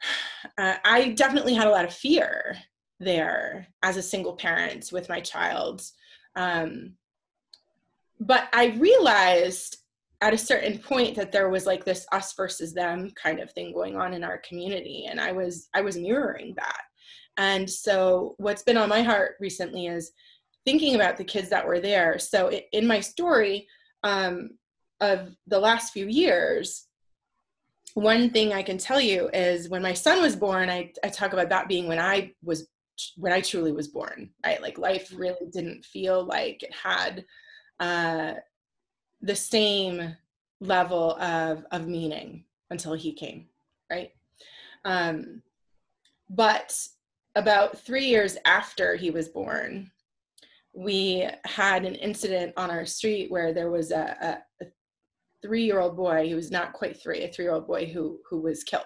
uh, 0.58 0.76
I 0.84 1.10
definitely 1.10 1.54
had 1.54 1.66
a 1.66 1.70
lot 1.70 1.84
of 1.84 1.94
fear 1.94 2.56
there 3.00 3.68
as 3.82 3.96
a 3.96 4.02
single 4.02 4.34
parent 4.34 4.90
with 4.92 5.08
my 5.08 5.20
child. 5.20 5.82
Um, 6.34 6.94
but 8.20 8.48
I 8.54 8.76
realized 8.78 9.78
at 10.22 10.32
a 10.32 10.38
certain 10.38 10.78
point 10.78 11.14
that 11.16 11.30
there 11.30 11.50
was 11.50 11.66
like 11.66 11.84
this 11.84 12.06
us 12.12 12.32
versus 12.34 12.72
them 12.72 13.10
kind 13.22 13.38
of 13.38 13.50
thing 13.50 13.72
going 13.72 13.96
on 13.96 14.14
in 14.14 14.24
our 14.24 14.38
community. 14.38 15.06
And 15.08 15.20
i 15.20 15.32
was 15.32 15.68
i 15.74 15.80
was 15.80 15.96
mirroring 15.96 16.54
that 16.56 16.82
and 17.36 17.68
so, 17.68 18.34
what's 18.38 18.62
been 18.62 18.76
on 18.76 18.88
my 18.88 19.02
heart 19.02 19.36
recently 19.40 19.86
is 19.86 20.12
thinking 20.64 20.94
about 20.94 21.16
the 21.16 21.24
kids 21.24 21.48
that 21.50 21.66
were 21.66 21.80
there. 21.80 22.18
So, 22.18 22.50
in 22.72 22.86
my 22.86 23.00
story 23.00 23.66
um, 24.02 24.50
of 25.00 25.36
the 25.46 25.60
last 25.60 25.92
few 25.92 26.06
years, 26.06 26.86
one 27.94 28.30
thing 28.30 28.52
I 28.52 28.62
can 28.62 28.78
tell 28.78 29.00
you 29.00 29.30
is 29.32 29.68
when 29.68 29.82
my 29.82 29.94
son 29.94 30.20
was 30.20 30.36
born, 30.36 30.68
I, 30.68 30.92
I 31.02 31.08
talk 31.08 31.32
about 31.32 31.48
that 31.48 31.68
being 31.68 31.88
when 31.88 31.98
I 31.98 32.32
was 32.42 32.66
when 33.16 33.32
I 33.32 33.40
truly 33.40 33.72
was 33.72 33.88
born, 33.88 34.30
right? 34.44 34.60
Like 34.60 34.78
life 34.78 35.12
really 35.14 35.46
didn't 35.52 35.84
feel 35.84 36.24
like 36.24 36.62
it 36.62 36.74
had 36.74 37.24
uh, 37.78 38.34
the 39.20 39.36
same 39.36 40.16
level 40.60 41.16
of 41.16 41.64
of 41.70 41.86
meaning 41.86 42.44
until 42.70 42.94
he 42.94 43.12
came, 43.12 43.46
right? 43.90 44.10
Um, 44.84 45.42
but 46.28 46.76
about 47.36 47.78
three 47.78 48.06
years 48.06 48.36
after 48.44 48.96
he 48.96 49.10
was 49.10 49.28
born, 49.28 49.90
we 50.72 51.28
had 51.44 51.84
an 51.84 51.94
incident 51.94 52.52
on 52.56 52.70
our 52.70 52.84
street 52.84 53.30
where 53.30 53.52
there 53.52 53.70
was 53.70 53.92
a, 53.92 54.42
a, 54.60 54.64
a 54.64 54.68
three-year-old 55.42 55.96
boy, 55.96 56.26
he 56.26 56.34
was 56.34 56.50
not 56.50 56.72
quite 56.72 57.00
three, 57.00 57.22
a 57.22 57.28
three-year-old 57.28 57.66
boy 57.66 57.86
who 57.86 58.18
who 58.28 58.40
was 58.40 58.64
killed 58.64 58.84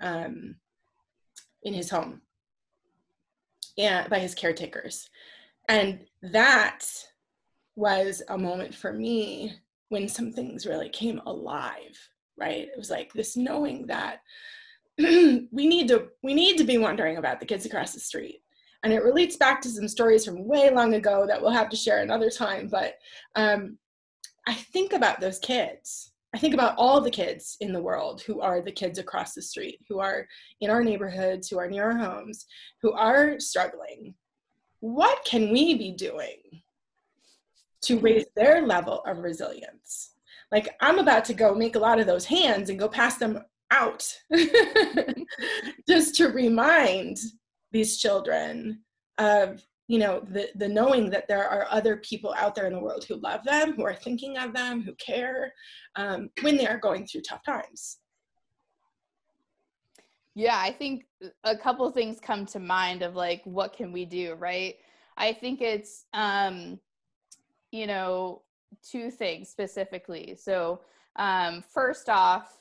um, 0.00 0.56
in 1.62 1.74
his 1.74 1.90
home 1.90 2.22
and 3.76 4.08
by 4.10 4.18
his 4.18 4.34
caretakers. 4.34 5.08
And 5.68 6.06
that 6.22 6.80
was 7.76 8.22
a 8.28 8.38
moment 8.38 8.74
for 8.74 8.92
me 8.92 9.52
when 9.90 10.08
some 10.08 10.32
things 10.32 10.66
really 10.66 10.88
came 10.88 11.20
alive, 11.26 11.96
right? 12.38 12.68
It 12.68 12.78
was 12.78 12.90
like 12.90 13.12
this 13.12 13.36
knowing 13.36 13.86
that 13.86 14.20
we 15.52 15.66
need 15.66 15.86
to 15.88 16.08
we 16.24 16.34
need 16.34 16.56
to 16.58 16.64
be 16.64 16.76
wondering 16.76 17.18
about 17.18 17.38
the 17.38 17.46
kids 17.46 17.64
across 17.64 17.92
the 17.92 18.00
street. 18.00 18.42
And 18.82 18.92
it 18.92 19.04
relates 19.04 19.36
back 19.36 19.60
to 19.62 19.68
some 19.68 19.86
stories 19.86 20.24
from 20.24 20.46
way 20.46 20.70
long 20.70 20.94
ago 20.94 21.24
that 21.26 21.40
we'll 21.40 21.50
have 21.50 21.68
to 21.70 21.76
share 21.76 22.00
another 22.00 22.30
time 22.30 22.68
but 22.68 22.94
um, 23.36 23.78
i 24.46 24.54
think 24.54 24.92
about 24.92 25.20
those 25.20 25.38
kids. 25.38 26.12
I 26.34 26.38
think 26.38 26.52
about 26.52 26.74
all 26.76 27.00
the 27.00 27.10
kids 27.10 27.56
in 27.60 27.72
the 27.72 27.80
world 27.80 28.20
who 28.20 28.42
are 28.42 28.60
the 28.60 28.72
kids 28.72 28.98
across 28.98 29.32
the 29.32 29.40
street 29.40 29.78
who 29.88 29.98
are 29.98 30.26
in 30.60 30.68
our 30.68 30.84
neighborhoods 30.84 31.48
who 31.48 31.58
are 31.58 31.70
near 31.70 31.90
our 31.90 31.96
homes 31.96 32.44
who 32.82 32.92
are 32.92 33.40
struggling. 33.40 34.14
What 34.80 35.24
can 35.24 35.52
we 35.52 35.74
be 35.76 35.92
doing 35.92 36.38
to 37.82 37.98
raise 37.98 38.26
their 38.36 38.66
level 38.66 39.00
of 39.06 39.18
resilience? 39.18 40.14
Like 40.50 40.76
i'm 40.80 40.98
about 40.98 41.24
to 41.26 41.34
go 41.34 41.54
make 41.54 41.76
a 41.76 41.80
lot 41.80 42.00
of 42.00 42.06
those 42.06 42.24
hands 42.26 42.68
and 42.68 42.78
go 42.78 42.88
pass 42.88 43.16
them 43.16 43.42
out 43.70 44.06
just 45.88 46.14
to 46.16 46.28
remind 46.28 47.18
these 47.72 47.98
children 47.98 48.80
of 49.18 49.62
you 49.88 49.98
know 49.98 50.22
the 50.30 50.48
the 50.56 50.68
knowing 50.68 51.10
that 51.10 51.26
there 51.28 51.48
are 51.48 51.66
other 51.70 51.96
people 51.98 52.34
out 52.38 52.54
there 52.54 52.66
in 52.66 52.72
the 52.72 52.80
world 52.80 53.04
who 53.08 53.16
love 53.16 53.42
them 53.44 53.72
who 53.72 53.84
are 53.84 53.94
thinking 53.94 54.36
of 54.38 54.54
them 54.54 54.82
who 54.82 54.94
care 54.94 55.52
um, 55.96 56.30
when 56.42 56.56
they 56.56 56.66
are 56.66 56.78
going 56.78 57.06
through 57.06 57.22
tough 57.22 57.42
times. 57.44 57.98
Yeah 60.34 60.58
i 60.58 60.70
think 60.70 61.04
a 61.44 61.56
couple 61.56 61.90
things 61.90 62.20
come 62.20 62.46
to 62.46 62.60
mind 62.60 63.02
of 63.02 63.16
like 63.16 63.42
what 63.44 63.72
can 63.72 63.92
we 63.92 64.04
do 64.04 64.34
right? 64.34 64.76
I 65.16 65.32
think 65.32 65.60
it's 65.60 66.06
um 66.14 66.78
you 67.72 67.86
know 67.86 68.42
two 68.88 69.10
things 69.10 69.48
specifically. 69.48 70.36
So 70.38 70.82
um 71.16 71.64
first 71.74 72.08
off 72.08 72.58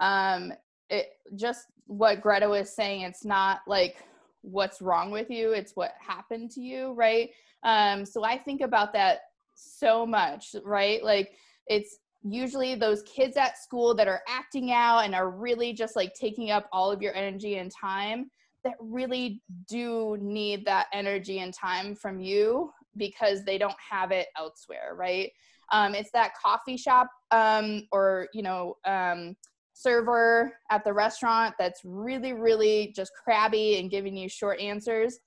um 0.00 0.52
it 0.88 1.10
just 1.36 1.66
what 1.86 2.20
Grete 2.20 2.48
was 2.48 2.74
saying 2.74 3.02
it's 3.02 3.24
not 3.24 3.60
like 3.66 4.04
what's 4.42 4.80
wrong 4.80 5.10
with 5.10 5.30
you 5.30 5.52
it's 5.52 5.72
what 5.76 5.92
happened 6.00 6.50
to 6.52 6.60
you 6.60 6.92
right? 6.92 7.30
Um 7.62 8.04
so 8.04 8.24
i 8.24 8.38
think 8.38 8.60
about 8.62 8.92
that 8.94 9.20
so 9.54 10.06
much 10.06 10.54
right? 10.64 11.02
Like 11.04 11.32
it's 11.66 11.98
usually 12.22 12.74
those 12.74 13.02
kids 13.02 13.36
at 13.36 13.58
school 13.58 13.94
that 13.94 14.08
are 14.08 14.22
acting 14.28 14.72
out 14.72 15.00
and 15.00 15.14
are 15.14 15.30
really 15.30 15.72
just 15.72 15.96
like 15.96 16.12
taking 16.14 16.50
up 16.50 16.68
all 16.72 16.90
of 16.90 17.00
your 17.00 17.14
energy 17.14 17.56
and 17.56 17.70
time 17.70 18.30
that 18.62 18.74
really 18.78 19.42
do 19.68 20.18
need 20.20 20.66
that 20.66 20.86
energy 20.92 21.38
and 21.38 21.54
time 21.54 21.94
from 21.94 22.20
you 22.20 22.70
because 22.96 23.42
they 23.44 23.56
don't 23.56 23.76
have 23.90 24.10
it 24.10 24.28
elsewhere 24.36 24.94
right? 24.96 25.30
Um, 25.72 25.94
it's 25.94 26.10
that 26.12 26.32
coffee 26.34 26.76
shop 26.76 27.08
um, 27.30 27.86
or 27.92 28.28
you 28.34 28.42
know 28.42 28.76
um, 28.84 29.36
server 29.80 30.52
at 30.70 30.84
the 30.84 30.92
restaurant 30.92 31.54
that's 31.58 31.80
really, 31.84 32.32
really 32.32 32.92
just 32.94 33.12
crabby 33.22 33.78
and 33.78 33.90
giving 33.90 34.16
you 34.16 34.28
short 34.28 34.60
answers, 34.60 35.18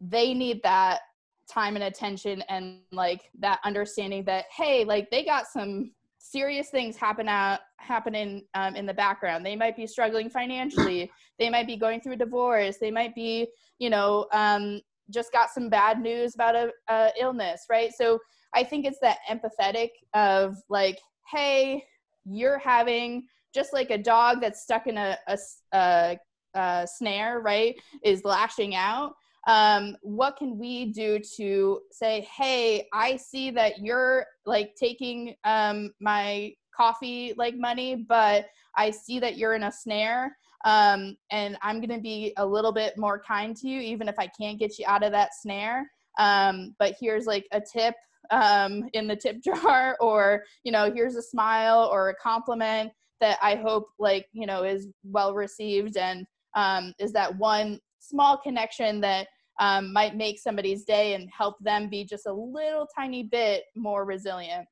they 0.00 0.34
need 0.34 0.60
that 0.62 1.00
time 1.48 1.76
and 1.76 1.84
attention 1.84 2.42
and 2.48 2.78
like 2.92 3.30
that 3.38 3.60
understanding 3.64 4.24
that 4.24 4.46
hey, 4.56 4.84
like 4.84 5.10
they 5.10 5.24
got 5.24 5.46
some 5.46 5.92
serious 6.18 6.70
things 6.70 6.96
happen 6.96 7.28
out 7.28 7.60
happening 7.78 8.44
um, 8.54 8.74
in 8.76 8.86
the 8.86 8.94
background. 8.94 9.44
They 9.44 9.56
might 9.56 9.76
be 9.76 9.86
struggling 9.86 10.30
financially. 10.30 11.10
They 11.38 11.50
might 11.50 11.66
be 11.66 11.76
going 11.76 12.00
through 12.00 12.14
a 12.14 12.16
divorce. 12.16 12.78
They 12.80 12.90
might 12.90 13.14
be, 13.14 13.48
you 13.78 13.90
know, 13.90 14.26
um, 14.32 14.80
just 15.10 15.32
got 15.32 15.50
some 15.50 15.68
bad 15.68 16.00
news 16.00 16.34
about 16.34 16.54
a, 16.54 16.70
a 16.88 17.10
illness, 17.20 17.64
right? 17.68 17.90
So 17.92 18.18
I 18.54 18.62
think 18.62 18.86
it's 18.86 19.00
that 19.00 19.18
empathetic 19.28 19.90
of 20.14 20.56
like, 20.68 20.98
hey, 21.30 21.84
you're 22.24 22.58
having 22.58 23.26
just 23.54 23.72
like 23.72 23.90
a 23.90 23.98
dog 23.98 24.40
that's 24.40 24.62
stuck 24.62 24.86
in 24.86 24.96
a, 24.98 25.16
a, 25.28 25.38
a, 25.72 26.18
a 26.54 26.86
snare, 26.86 27.40
right, 27.40 27.80
is 28.02 28.24
lashing 28.24 28.74
out. 28.74 29.14
Um, 29.46 29.96
what 30.02 30.36
can 30.36 30.56
we 30.58 30.86
do 30.86 31.18
to 31.36 31.80
say, 31.90 32.26
hey, 32.36 32.88
I 32.92 33.16
see 33.16 33.50
that 33.52 33.80
you're 33.80 34.26
like 34.46 34.74
taking 34.76 35.34
um, 35.44 35.92
my 36.00 36.54
coffee 36.74 37.34
like 37.36 37.56
money, 37.56 37.96
but 38.08 38.46
I 38.76 38.90
see 38.90 39.18
that 39.20 39.36
you're 39.36 39.54
in 39.54 39.64
a 39.64 39.72
snare. 39.72 40.36
Um, 40.64 41.16
and 41.30 41.58
I'm 41.60 41.80
going 41.80 41.96
to 41.96 42.00
be 42.00 42.32
a 42.36 42.46
little 42.46 42.72
bit 42.72 42.96
more 42.96 43.20
kind 43.20 43.56
to 43.56 43.68
you, 43.68 43.80
even 43.80 44.08
if 44.08 44.18
I 44.18 44.28
can't 44.28 44.58
get 44.58 44.78
you 44.78 44.84
out 44.86 45.02
of 45.02 45.10
that 45.12 45.30
snare. 45.34 45.90
Um, 46.18 46.74
but 46.78 46.94
here's 47.00 47.26
like 47.26 47.46
a 47.52 47.60
tip 47.60 47.94
um, 48.30 48.88
in 48.92 49.08
the 49.08 49.16
tip 49.16 49.42
jar, 49.44 49.96
or, 50.00 50.44
you 50.62 50.70
know, 50.70 50.92
here's 50.92 51.16
a 51.16 51.22
smile 51.22 51.90
or 51.92 52.10
a 52.10 52.14
compliment 52.14 52.92
that 53.22 53.38
I 53.40 53.54
hope 53.54 53.88
like 53.98 54.26
you 54.32 54.46
know 54.46 54.64
is 54.64 54.88
well 55.04 55.32
received 55.32 55.96
and 55.96 56.26
um, 56.54 56.92
is 56.98 57.12
that 57.12 57.38
one 57.38 57.80
small 58.00 58.36
connection 58.36 59.00
that 59.00 59.28
um, 59.60 59.92
might 59.92 60.16
make 60.16 60.40
somebody's 60.40 60.84
day 60.84 61.14
and 61.14 61.30
help 61.30 61.56
them 61.60 61.88
be 61.88 62.04
just 62.04 62.26
a 62.26 62.32
little 62.32 62.86
tiny 62.94 63.22
bit 63.22 63.64
more 63.76 64.04
resilient. 64.04 64.66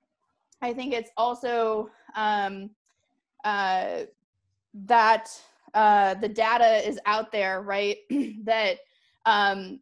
I 0.63 0.73
think 0.73 0.93
it's 0.93 1.11
also 1.17 1.91
um, 2.17 2.71
uh, 3.45 4.01
that 4.75 5.31
uh, 5.75 6.15
the 6.15 6.29
data 6.29 6.87
is 6.87 6.99
out 7.07 7.31
there, 7.31 7.63
right? 7.63 7.99
that 8.45 8.79
um, 9.27 9.81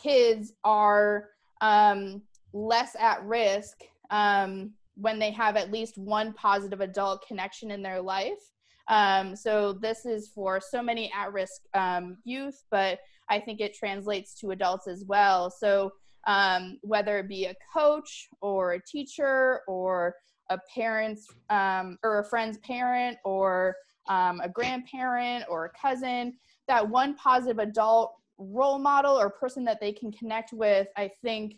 kids 0.00 0.54
are 0.64 1.28
um, 1.60 2.22
less 2.52 2.96
at 2.98 3.22
risk 3.24 3.82
um, 4.10 4.72
when 5.00 5.18
they 5.18 5.30
have 5.30 5.56
at 5.56 5.72
least 5.72 5.96
one 5.96 6.32
positive 6.34 6.80
adult 6.80 7.26
connection 7.26 7.70
in 7.70 7.82
their 7.82 8.00
life. 8.00 8.42
Um, 8.88 9.36
so 9.36 9.72
this 9.72 10.04
is 10.04 10.28
for 10.34 10.60
so 10.60 10.82
many 10.82 11.12
at-risk 11.16 11.62
um, 11.74 12.16
youth, 12.24 12.64
but 12.70 12.98
I 13.28 13.38
think 13.38 13.60
it 13.60 13.74
translates 13.74 14.34
to 14.40 14.50
adults 14.50 14.88
as 14.88 15.04
well. 15.06 15.50
So 15.50 15.92
um, 16.26 16.78
whether 16.82 17.18
it 17.18 17.28
be 17.28 17.46
a 17.46 17.54
coach 17.72 18.28
or 18.40 18.72
a 18.72 18.82
teacher 18.84 19.60
or 19.68 20.14
a 20.50 20.58
parent's 20.74 21.26
um, 21.48 21.96
or 22.02 22.18
a 22.18 22.24
friend's 22.24 22.58
parent 22.58 23.16
or 23.24 23.76
um, 24.08 24.40
a 24.40 24.48
grandparent 24.48 25.44
or 25.48 25.66
a 25.66 25.70
cousin, 25.80 26.34
that 26.66 26.88
one 26.88 27.14
positive 27.14 27.60
adult 27.60 28.12
role 28.38 28.78
model 28.78 29.16
or 29.18 29.30
person 29.30 29.64
that 29.64 29.80
they 29.80 29.92
can 29.92 30.10
connect 30.10 30.52
with, 30.52 30.88
I 30.96 31.10
think 31.22 31.54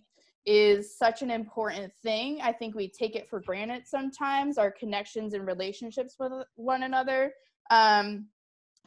is 0.46 0.96
such 0.96 1.22
an 1.22 1.30
important 1.30 1.92
thing. 2.02 2.40
I 2.42 2.52
think 2.52 2.74
we 2.74 2.88
take 2.88 3.14
it 3.14 3.28
for 3.28 3.40
granted 3.40 3.86
sometimes, 3.86 4.58
our 4.58 4.70
connections 4.70 5.34
and 5.34 5.46
relationships 5.46 6.16
with 6.18 6.32
one 6.56 6.82
another. 6.82 7.32
Um, 7.70 8.26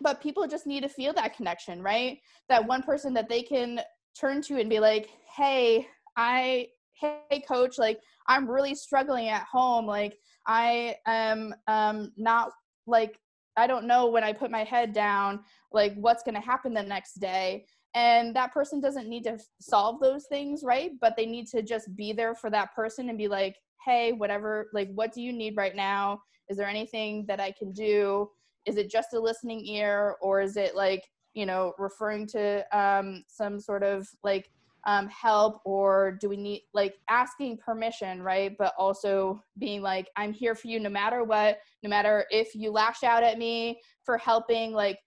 but 0.01 0.21
people 0.21 0.45
just 0.47 0.67
need 0.67 0.83
to 0.83 0.89
feel 0.89 1.13
that 1.13 1.35
connection, 1.35 1.81
right? 1.81 2.19
That 2.49 2.67
one 2.67 2.83
person 2.83 3.13
that 3.13 3.29
they 3.29 3.41
can 3.41 3.79
turn 4.19 4.41
to 4.43 4.59
and 4.59 4.69
be 4.69 4.79
like, 4.79 5.09
hey, 5.35 5.87
I, 6.17 6.67
hey, 6.99 7.43
coach, 7.47 7.77
like, 7.77 7.99
I'm 8.27 8.49
really 8.49 8.75
struggling 8.75 9.29
at 9.29 9.43
home. 9.43 9.85
Like, 9.85 10.17
I 10.47 10.95
am 11.07 11.53
um, 11.67 12.11
not 12.17 12.51
like, 12.87 13.17
I 13.57 13.67
don't 13.67 13.87
know 13.87 14.07
when 14.07 14.23
I 14.23 14.33
put 14.33 14.51
my 14.51 14.65
head 14.65 14.91
down, 14.91 15.39
like, 15.71 15.93
what's 15.95 16.23
going 16.23 16.35
to 16.35 16.41
happen 16.41 16.73
the 16.73 16.83
next 16.83 17.19
day 17.19 17.65
and 17.95 18.35
that 18.35 18.53
person 18.53 18.81
doesn't 18.81 19.07
need 19.07 19.23
to 19.23 19.39
solve 19.59 19.99
those 19.99 20.25
things 20.27 20.61
right? 20.63 20.91
But 21.01 21.15
they 21.17 21.25
need 21.25 21.47
to 21.47 21.63
just 21.63 21.95
be 21.95 22.13
there 22.13 22.35
for 22.35 22.49
that 22.51 22.75
person 22.75 23.09
and 23.09 23.17
be 23.17 23.27
like 23.27 23.55
hey 23.83 24.11
whatever 24.11 24.69
like 24.73 24.89
what 24.93 25.13
do 25.13 25.21
you 25.21 25.33
need 25.33 25.57
right 25.57 25.75
now? 25.75 26.19
Is 26.49 26.57
there 26.57 26.67
anything 26.67 27.25
that 27.27 27.39
i 27.39 27.51
can 27.51 27.71
do? 27.71 28.29
Is 28.65 28.77
it 28.77 28.91
just 28.91 29.13
a 29.13 29.19
listening 29.19 29.65
ear 29.65 30.15
or 30.21 30.41
is 30.41 30.57
it 30.57 30.75
like 30.75 31.03
you 31.33 31.45
know 31.45 31.73
referring 31.77 32.27
to 32.27 32.77
um, 32.77 33.23
some 33.27 33.59
sort 33.59 33.83
of 33.83 34.07
like 34.23 34.49
um, 34.87 35.07
help 35.07 35.61
or 35.65 36.17
do 36.21 36.29
we 36.29 36.37
need 36.37 36.61
like 36.73 36.95
asking 37.09 37.57
permission 37.57 38.21
right? 38.21 38.55
But 38.59 38.73
also 38.77 39.41
being 39.57 39.81
like 39.81 40.09
i'm 40.17 40.33
here 40.33 40.53
for 40.53 40.67
you 40.67 40.79
no 40.79 40.89
matter 40.89 41.23
what 41.23 41.59
no 41.81 41.89
matter 41.89 42.25
if 42.29 42.53
you 42.55 42.71
lash 42.71 43.03
out 43.03 43.23
at 43.23 43.37
me 43.37 43.79
for 44.03 44.17
helping 44.17 44.73
like 44.73 44.99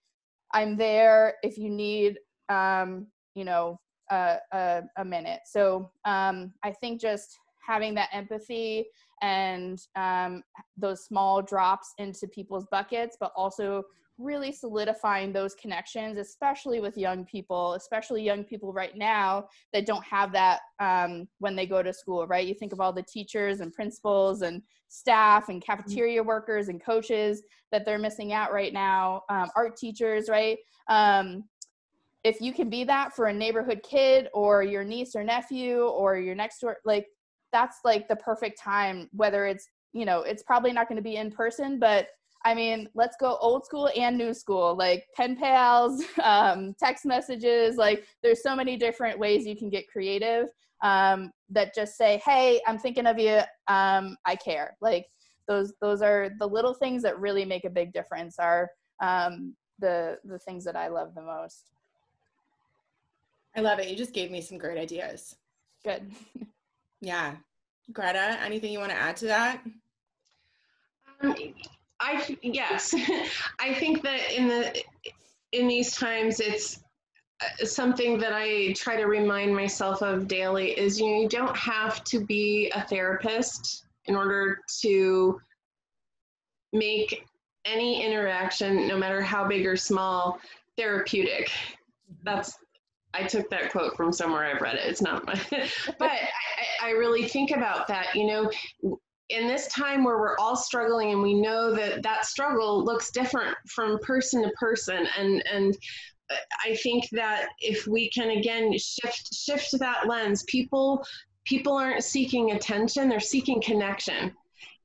i'm 0.53 0.75
there 0.75 1.35
if 1.43 1.57
you 1.57 1.69
need 1.69 2.17
um, 2.49 3.07
you 3.35 3.45
know, 3.45 3.79
a, 4.11 4.37
a, 4.51 4.81
a 4.97 5.05
minute. 5.05 5.41
So 5.45 5.91
um, 6.05 6.51
I 6.63 6.71
think 6.71 6.99
just 6.99 7.37
having 7.65 7.93
that 7.95 8.09
empathy 8.11 8.85
and 9.21 9.79
um, 9.95 10.43
those 10.77 11.05
small 11.05 11.41
drops 11.41 11.93
into 11.97 12.27
people's 12.27 12.65
buckets, 12.71 13.17
but 13.19 13.31
also 13.35 13.83
really 14.17 14.51
solidifying 14.51 15.31
those 15.31 15.55
connections, 15.55 16.17
especially 16.17 16.81
with 16.81 16.97
young 16.97 17.23
people, 17.25 17.73
especially 17.73 18.21
young 18.21 18.43
people 18.43 18.73
right 18.73 18.97
now 18.97 19.45
that 19.71 19.85
don't 19.85 20.03
have 20.03 20.33
that 20.33 20.59
um, 20.79 21.27
when 21.39 21.55
they 21.55 21.65
go 21.65 21.81
to 21.81 21.93
school, 21.93 22.27
right? 22.27 22.45
You 22.45 22.53
think 22.53 22.73
of 22.73 22.81
all 22.81 22.91
the 22.91 23.03
teachers 23.03 23.61
and 23.61 23.71
principals 23.71 24.41
and 24.41 24.61
staff 24.89 25.47
and 25.47 25.63
cafeteria 25.63 26.21
workers 26.21 26.67
and 26.67 26.83
coaches 26.83 27.43
that 27.71 27.85
they're 27.85 27.99
missing 27.99 28.33
out 28.33 28.51
right 28.51 28.73
now, 28.73 29.21
um, 29.29 29.49
art 29.55 29.77
teachers, 29.77 30.27
right? 30.27 30.57
Um, 30.89 31.45
if 32.23 32.41
you 32.41 32.53
can 32.53 32.69
be 32.69 32.83
that 32.83 33.15
for 33.15 33.27
a 33.27 33.33
neighborhood 33.33 33.81
kid 33.83 34.27
or 34.33 34.63
your 34.63 34.83
niece 34.83 35.15
or 35.15 35.23
nephew 35.23 35.83
or 35.83 36.17
your 36.17 36.35
next 36.35 36.59
door 36.59 36.77
like 36.85 37.05
that's 37.51 37.77
like 37.85 38.07
the 38.07 38.15
perfect 38.17 38.59
time 38.61 39.09
whether 39.13 39.45
it's 39.45 39.67
you 39.93 40.05
know 40.05 40.21
it's 40.21 40.43
probably 40.43 40.71
not 40.71 40.87
going 40.87 40.97
to 40.97 41.01
be 41.01 41.15
in 41.15 41.31
person 41.31 41.79
but 41.79 42.07
I 42.45 42.53
mean, 42.53 42.87
let's 42.95 43.17
go 43.19 43.37
old 43.41 43.65
school 43.65 43.89
and 43.97 44.17
new 44.17 44.33
school, 44.33 44.75
like 44.77 45.05
pen 45.15 45.35
pals, 45.35 46.03
um, 46.23 46.73
text 46.79 47.05
messages. 47.05 47.75
Like, 47.75 48.05
there's 48.23 48.41
so 48.41 48.55
many 48.55 48.77
different 48.77 49.19
ways 49.19 49.45
you 49.45 49.57
can 49.57 49.69
get 49.69 49.89
creative 49.89 50.47
um, 50.81 51.31
that 51.49 51.75
just 51.75 51.97
say, 51.97 52.21
"Hey, 52.23 52.61
I'm 52.65 52.77
thinking 52.77 53.05
of 53.07 53.19
you. 53.19 53.39
Um, 53.67 54.15
I 54.25 54.35
care." 54.35 54.77
Like 54.79 55.05
those, 55.47 55.73
those 55.81 56.01
are 56.01 56.29
the 56.39 56.47
little 56.47 56.73
things 56.73 57.03
that 57.03 57.19
really 57.19 57.43
make 57.43 57.65
a 57.65 57.69
big 57.69 57.91
difference. 57.91 58.39
Are 58.39 58.69
um, 59.01 59.55
the 59.79 60.17
the 60.23 60.39
things 60.39 60.63
that 60.65 60.75
I 60.75 60.87
love 60.87 61.13
the 61.15 61.21
most. 61.21 61.71
I 63.55 63.61
love 63.61 63.79
it. 63.79 63.87
You 63.87 63.95
just 63.95 64.13
gave 64.13 64.31
me 64.31 64.41
some 64.41 64.57
great 64.57 64.77
ideas. 64.77 65.35
Good. 65.83 66.11
yeah, 67.01 67.35
Grete, 67.91 68.15
anything 68.15 68.71
you 68.71 68.79
want 68.79 68.91
to 68.91 68.97
add 68.97 69.17
to 69.17 69.25
that? 69.25 69.61
Um, 71.21 71.35
I 71.99 72.37
yes, 72.41 72.93
I 73.59 73.73
think 73.73 74.03
that 74.03 74.31
in 74.31 74.47
the 74.47 74.83
in 75.51 75.67
these 75.67 75.95
times 75.95 76.39
it's 76.39 76.81
uh, 77.41 77.65
something 77.65 78.19
that 78.19 78.33
I 78.33 78.73
try 78.73 78.95
to 78.95 79.05
remind 79.05 79.55
myself 79.55 80.01
of 80.01 80.27
daily 80.27 80.71
is 80.71 80.99
you, 80.99 81.09
know, 81.09 81.21
you 81.21 81.29
don't 81.29 81.55
have 81.57 82.03
to 82.05 82.23
be 82.25 82.71
a 82.75 82.81
therapist 82.83 83.85
in 84.05 84.15
order 84.15 84.59
to 84.81 85.39
make 86.73 87.25
any 87.65 88.05
interaction, 88.05 88.87
no 88.87 88.97
matter 88.97 89.21
how 89.21 89.47
big 89.47 89.65
or 89.65 89.75
small, 89.75 90.39
therapeutic. 90.77 91.51
That's 92.23 92.57
I 93.13 93.23
took 93.23 93.49
that 93.49 93.71
quote 93.71 93.95
from 93.95 94.11
somewhere 94.11 94.45
I've 94.45 94.61
read 94.61 94.75
it. 94.75 94.85
It's 94.85 95.01
not 95.01 95.25
my, 95.25 95.33
but 95.99 96.11
I, 96.81 96.87
I 96.87 96.89
really 96.91 97.27
think 97.27 97.51
about 97.51 97.87
that. 97.87 98.15
You 98.15 98.27
know, 98.27 98.51
in 99.29 99.47
this 99.47 99.67
time 99.67 100.03
where 100.03 100.17
we're 100.17 100.37
all 100.37 100.55
struggling 100.55 101.11
and 101.11 101.21
we 101.21 101.39
know 101.39 101.73
that 101.73 102.01
that 102.03 102.25
struggle 102.25 102.83
looks 102.83 103.11
different 103.11 103.55
from 103.67 103.99
person 103.99 104.43
to 104.43 104.49
person 104.59 105.07
and 105.17 105.43
and 105.51 105.77
uh, 106.31 106.35
i 106.65 106.75
think 106.77 107.07
that 107.11 107.47
if 107.59 107.85
we 107.87 108.09
can 108.09 108.31
again 108.31 108.71
shift 108.77 109.33
shift 109.33 109.77
that 109.79 110.07
lens 110.07 110.43
people 110.47 111.05
people 111.45 111.73
aren't 111.73 112.03
seeking 112.03 112.51
attention 112.51 113.07
they're 113.07 113.19
seeking 113.19 113.61
connection 113.61 114.31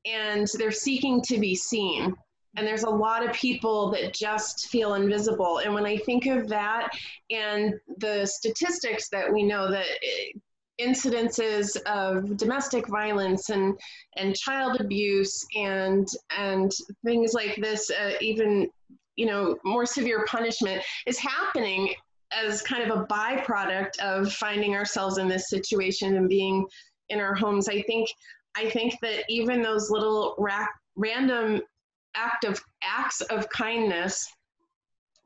and 0.07 0.47
they're 0.59 0.71
seeking 0.71 1.23
to 1.23 1.39
be 1.39 1.55
seen 1.55 2.15
and 2.57 2.67
there's 2.67 2.85
a 2.85 2.91
lot 2.91 3.25
of 3.25 3.33
people 3.33 3.91
that 3.91 4.15
just 4.15 4.69
feel 4.69 4.95
invisible. 4.95 5.59
And 5.59 5.75
when 5.75 5.87
i 5.87 5.97
think 5.97 6.27
of 6.27 6.49
that 6.49 6.89
and 7.31 7.75
the 7.99 8.27
statistics 8.27 9.09
that 9.11 9.33
we 9.33 9.43
know 9.43 9.71
that 9.71 9.87
incidences 10.81 11.77
of 11.87 12.37
domestic 12.37 12.89
violence 12.89 13.51
and 13.51 13.79
and 14.17 14.35
child 14.35 14.81
abuse 14.81 15.47
and 15.57 16.09
and 16.37 16.73
things 17.05 17.33
like 17.33 17.55
this 17.57 17.91
uh, 17.91 18.15
even 18.21 18.69
you 19.15 19.27
know 19.27 19.57
more 19.65 19.87
severe 19.87 20.25
punishment 20.27 20.83
is 21.07 21.19
happening 21.19 21.95
as 22.33 22.61
kind 22.63 22.91
of 22.91 22.99
a 22.99 23.07
byproduct 23.07 23.97
of 24.01 24.33
finding 24.33 24.75
ourselves 24.75 25.19
in 25.19 25.29
this 25.29 25.49
situation 25.49 26.17
and 26.17 26.29
being 26.29 26.67
in 27.09 27.21
our 27.21 27.35
homes. 27.35 27.69
I 27.69 27.83
think 27.83 28.09
i 28.57 28.69
think 28.71 28.95
that 29.03 29.25
even 29.29 29.63
those 29.63 29.91
little 29.91 30.35
ra- 30.39 30.67
random 30.97 31.61
act 32.15 32.45
of 32.45 32.61
acts 32.83 33.21
of 33.23 33.49
kindness 33.49 34.27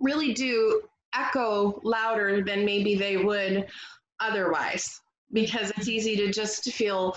really 0.00 0.32
do 0.32 0.82
echo 1.14 1.80
louder 1.84 2.42
than 2.42 2.64
maybe 2.64 2.94
they 2.94 3.16
would 3.16 3.66
otherwise 4.20 5.00
because 5.32 5.70
it's 5.76 5.88
easy 5.88 6.16
to 6.16 6.30
just 6.32 6.64
feel 6.72 7.16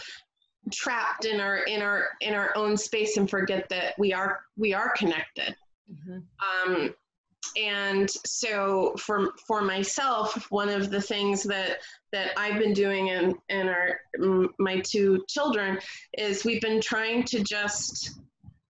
trapped 0.71 1.25
in 1.25 1.39
our 1.39 1.57
in 1.63 1.81
our 1.81 2.09
in 2.21 2.33
our 2.33 2.55
own 2.55 2.77
space 2.77 3.17
and 3.17 3.29
forget 3.29 3.67
that 3.69 3.97
we 3.97 4.13
are 4.13 4.41
we 4.57 4.73
are 4.73 4.91
connected 4.95 5.55
mm-hmm. 5.91 6.71
um, 6.71 6.93
and 7.57 8.09
so 8.25 8.93
for 8.97 9.31
for 9.47 9.61
myself 9.61 10.49
one 10.51 10.69
of 10.69 10.91
the 10.91 11.01
things 11.01 11.41
that 11.43 11.77
that 12.11 12.31
i've 12.37 12.59
been 12.59 12.73
doing 12.73 13.07
in 13.07 13.35
in 13.49 13.67
our 13.67 13.99
my 14.59 14.79
two 14.81 15.23
children 15.27 15.79
is 16.17 16.45
we've 16.45 16.61
been 16.61 16.79
trying 16.79 17.23
to 17.23 17.43
just 17.43 18.19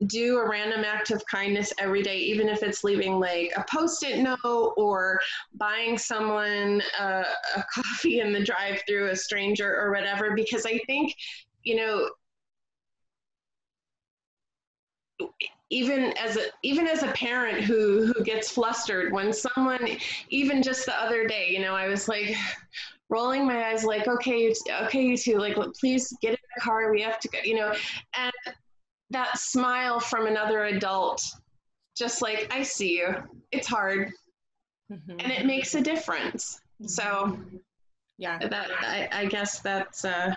do 0.07 0.39
a 0.39 0.49
random 0.49 0.85
act 0.85 1.11
of 1.11 1.25
kindness 1.27 1.73
every 1.79 2.03
day, 2.03 2.19
even 2.19 2.49
if 2.49 2.63
it's 2.63 2.85
leaving 2.85 3.21
like 3.21 3.53
a 3.57 3.65
post 3.71 4.03
it 4.03 4.19
note 4.19 4.75
or 4.77 5.21
buying 5.55 5.99
someone 5.99 6.83
uh, 6.99 7.25
a, 7.57 7.61
a 7.61 7.65
coffee 7.75 8.21
in 8.21 8.33
the 8.33 8.43
drive 8.43 8.81
through, 8.87 9.11
a 9.11 9.17
stranger 9.17 9.79
or 9.81 9.91
whatever, 9.93 10.35
because 10.35 10.65
I 10.65 10.81
think, 10.87 11.15
you 11.65 11.77
know, 11.77 12.09
even 15.71 16.13
as 16.19 16.37
a 16.37 16.47
even 16.63 16.87
as 16.87 17.03
a 17.03 17.09
parent 17.09 17.63
who 17.63 18.07
who 18.07 18.25
gets 18.25 18.51
flustered 18.51 19.13
when 19.13 19.33
someone 19.33 19.87
even 20.31 20.63
just 20.63 20.85
the 20.85 20.95
other 21.01 21.27
day 21.27 21.49
you 21.49 21.61
know 21.61 21.75
i 21.75 21.87
was 21.87 22.09
like 22.09 22.35
rolling 23.09 23.47
my 23.47 23.71
eyes 23.71 23.85
like 23.85 24.07
okay 24.07 24.53
okay 24.83 25.03
you 25.03 25.17
two 25.17 25.37
like 25.37 25.57
please 25.79 26.17
get 26.23 26.31
in 26.31 26.39
the 26.57 26.61
car 26.61 26.93
we 26.93 27.03
have 27.03 27.19
to 27.19 27.29
go 27.29 27.39
you 27.45 27.55
know 27.55 27.73
and 28.17 28.33
that 29.11 29.39
smile 29.39 30.01
from 30.01 30.27
another 30.27 30.65
adult, 30.65 31.23
just 31.97 32.23
like, 32.23 32.53
I 32.55 32.63
see 32.63 32.99
you. 32.99 33.15
It's 33.53 33.67
hard. 33.67 34.13
Mm-hmm. 34.91 35.17
And 35.19 35.33
it 35.33 35.47
makes 35.47 35.75
a 35.75 35.81
difference. 35.81 36.61
Mm-hmm. 36.83 36.87
So, 36.87 37.39
yeah, 38.19 38.39
that 38.39 38.71
I, 38.81 39.09
I 39.13 39.27
guess 39.27 39.61
that's 39.61 40.05
uh, 40.05 40.35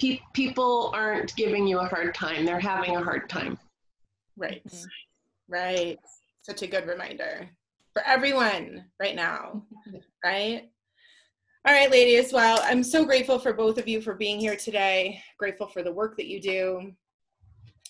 pe- 0.00 0.20
people 0.32 0.90
aren't 0.94 1.34
giving 1.36 1.66
you 1.66 1.78
a 1.78 1.86
hard 1.86 2.14
time; 2.14 2.44
they're 2.44 2.58
having 2.58 2.96
a 2.96 3.02
hard 3.02 3.28
time. 3.28 3.58
Right, 4.36 4.62
mm-hmm. 4.66 4.84
right. 5.48 5.98
Such 6.42 6.62
a 6.62 6.66
good 6.66 6.86
reminder 6.86 7.48
for 7.92 8.02
everyone 8.04 8.86
right 8.98 9.14
now, 9.14 9.62
right? 10.24 10.68
All 11.64 11.74
right, 11.74 11.90
ladies. 11.90 12.32
Well, 12.32 12.58
I'm 12.64 12.82
so 12.82 13.04
grateful 13.04 13.38
for 13.38 13.52
both 13.52 13.78
of 13.78 13.86
you 13.86 14.00
for 14.00 14.14
being 14.14 14.40
here 14.40 14.56
today. 14.56 15.22
Grateful 15.38 15.68
for 15.68 15.82
the 15.82 15.92
work 15.92 16.16
that 16.16 16.26
you 16.26 16.40
do 16.40 16.92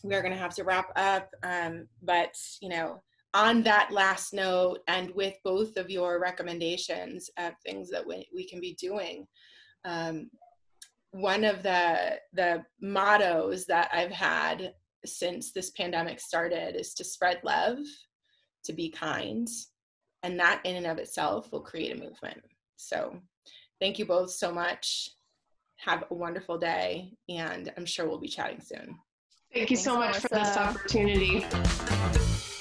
we 0.02 0.14
are 0.14 0.22
going 0.22 0.32
to 0.32 0.38
have 0.38 0.54
to 0.56 0.64
wrap 0.64 0.90
up. 0.96 1.30
Um, 1.42 1.86
but, 2.02 2.34
you 2.60 2.68
know, 2.68 3.02
on 3.34 3.62
that 3.62 3.90
last 3.90 4.34
note, 4.34 4.80
and 4.88 5.10
with 5.14 5.34
both 5.44 5.76
of 5.76 5.90
your 5.90 6.20
recommendations 6.20 7.30
of 7.38 7.52
things 7.64 7.88
that 7.90 8.06
we, 8.06 8.28
we 8.34 8.46
can 8.46 8.60
be 8.60 8.74
doing, 8.74 9.26
um, 9.84 10.30
one 11.12 11.44
of 11.44 11.62
the 11.62 12.18
the 12.32 12.64
mottos 12.80 13.66
that 13.66 13.90
I've 13.92 14.10
had 14.10 14.74
since 15.04 15.52
this 15.52 15.70
pandemic 15.70 16.20
started 16.20 16.74
is 16.74 16.94
to 16.94 17.04
spread 17.04 17.40
love, 17.44 17.78
to 18.64 18.72
be 18.72 18.90
kind, 18.90 19.46
and 20.22 20.38
that 20.38 20.60
in 20.64 20.76
and 20.76 20.86
of 20.86 20.98
itself 20.98 21.52
will 21.52 21.60
create 21.60 21.92
a 21.92 22.00
movement. 22.00 22.40
So, 22.76 23.18
thank 23.80 23.98
you 23.98 24.06
both 24.06 24.30
so 24.30 24.52
much. 24.52 25.10
Have 25.76 26.04
a 26.10 26.14
wonderful 26.14 26.58
day, 26.58 27.12
and 27.28 27.70
I'm 27.76 27.86
sure 27.86 28.08
we'll 28.08 28.18
be 28.18 28.28
chatting 28.28 28.60
soon. 28.60 28.96
Thank 29.52 29.70
you 29.70 29.76
Thanks, 29.76 29.84
so 29.84 29.96
much 29.96 30.12
Melissa. 30.12 30.28
for 30.28 30.34
this 30.34 30.56
opportunity. 30.56 32.51